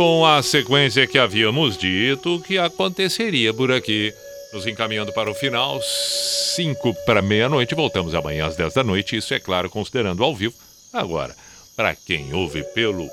[0.00, 4.14] com a sequência que havíamos dito que aconteceria por aqui.
[4.50, 7.74] Nos encaminhando para o final, 5 para meia-noite.
[7.74, 9.18] Voltamos amanhã às 10 da noite.
[9.18, 10.54] Isso é claro, considerando ao vivo.
[10.90, 11.36] Agora,
[11.76, 13.06] para quem ouve pelo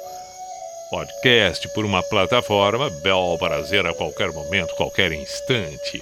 [0.90, 6.02] podcast, por uma plataforma, bel prazer a qualquer momento, qualquer instante.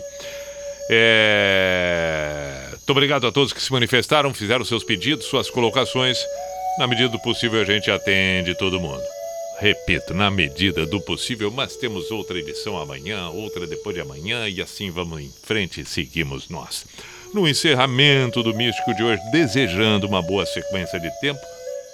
[0.87, 2.67] É...
[2.73, 6.19] Muito obrigado a todos que se manifestaram, fizeram seus pedidos, suas colocações.
[6.77, 9.14] Na medida do possível, a gente atende todo mundo.
[9.57, 14.61] Repito, na medida do possível, mas temos outra edição amanhã, outra depois de amanhã e
[14.61, 16.85] assim vamos em frente e seguimos nós.
[17.33, 21.39] No encerramento do Místico de hoje, desejando uma boa sequência de tempo,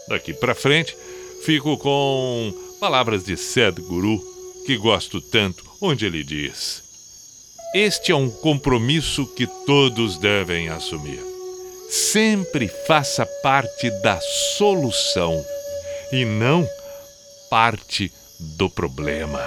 [0.07, 0.97] daqui para frente,
[1.43, 4.19] fico com palavras de Sadhguru,
[4.65, 6.83] que gosto tanto, onde ele diz:
[7.75, 11.19] Este é um compromisso que todos devem assumir.
[11.89, 14.19] Sempre faça parte da
[14.57, 15.43] solução
[16.11, 16.67] e não
[17.51, 18.09] parte
[18.55, 19.41] do problema.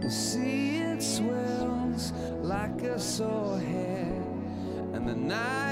[0.00, 4.22] The it swells like a sore head,
[4.94, 5.69] and the night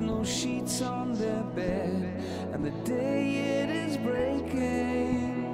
[0.00, 2.22] no sheets on their bed,
[2.52, 5.44] and the day it is breaking.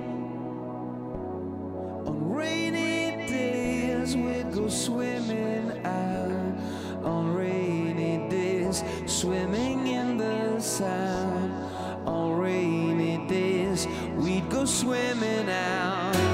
[2.07, 7.05] On rainy days we'd go swimming out.
[7.05, 11.53] On rainy days, swimming in the sound.
[12.07, 16.34] On rainy days, we'd go swimming out.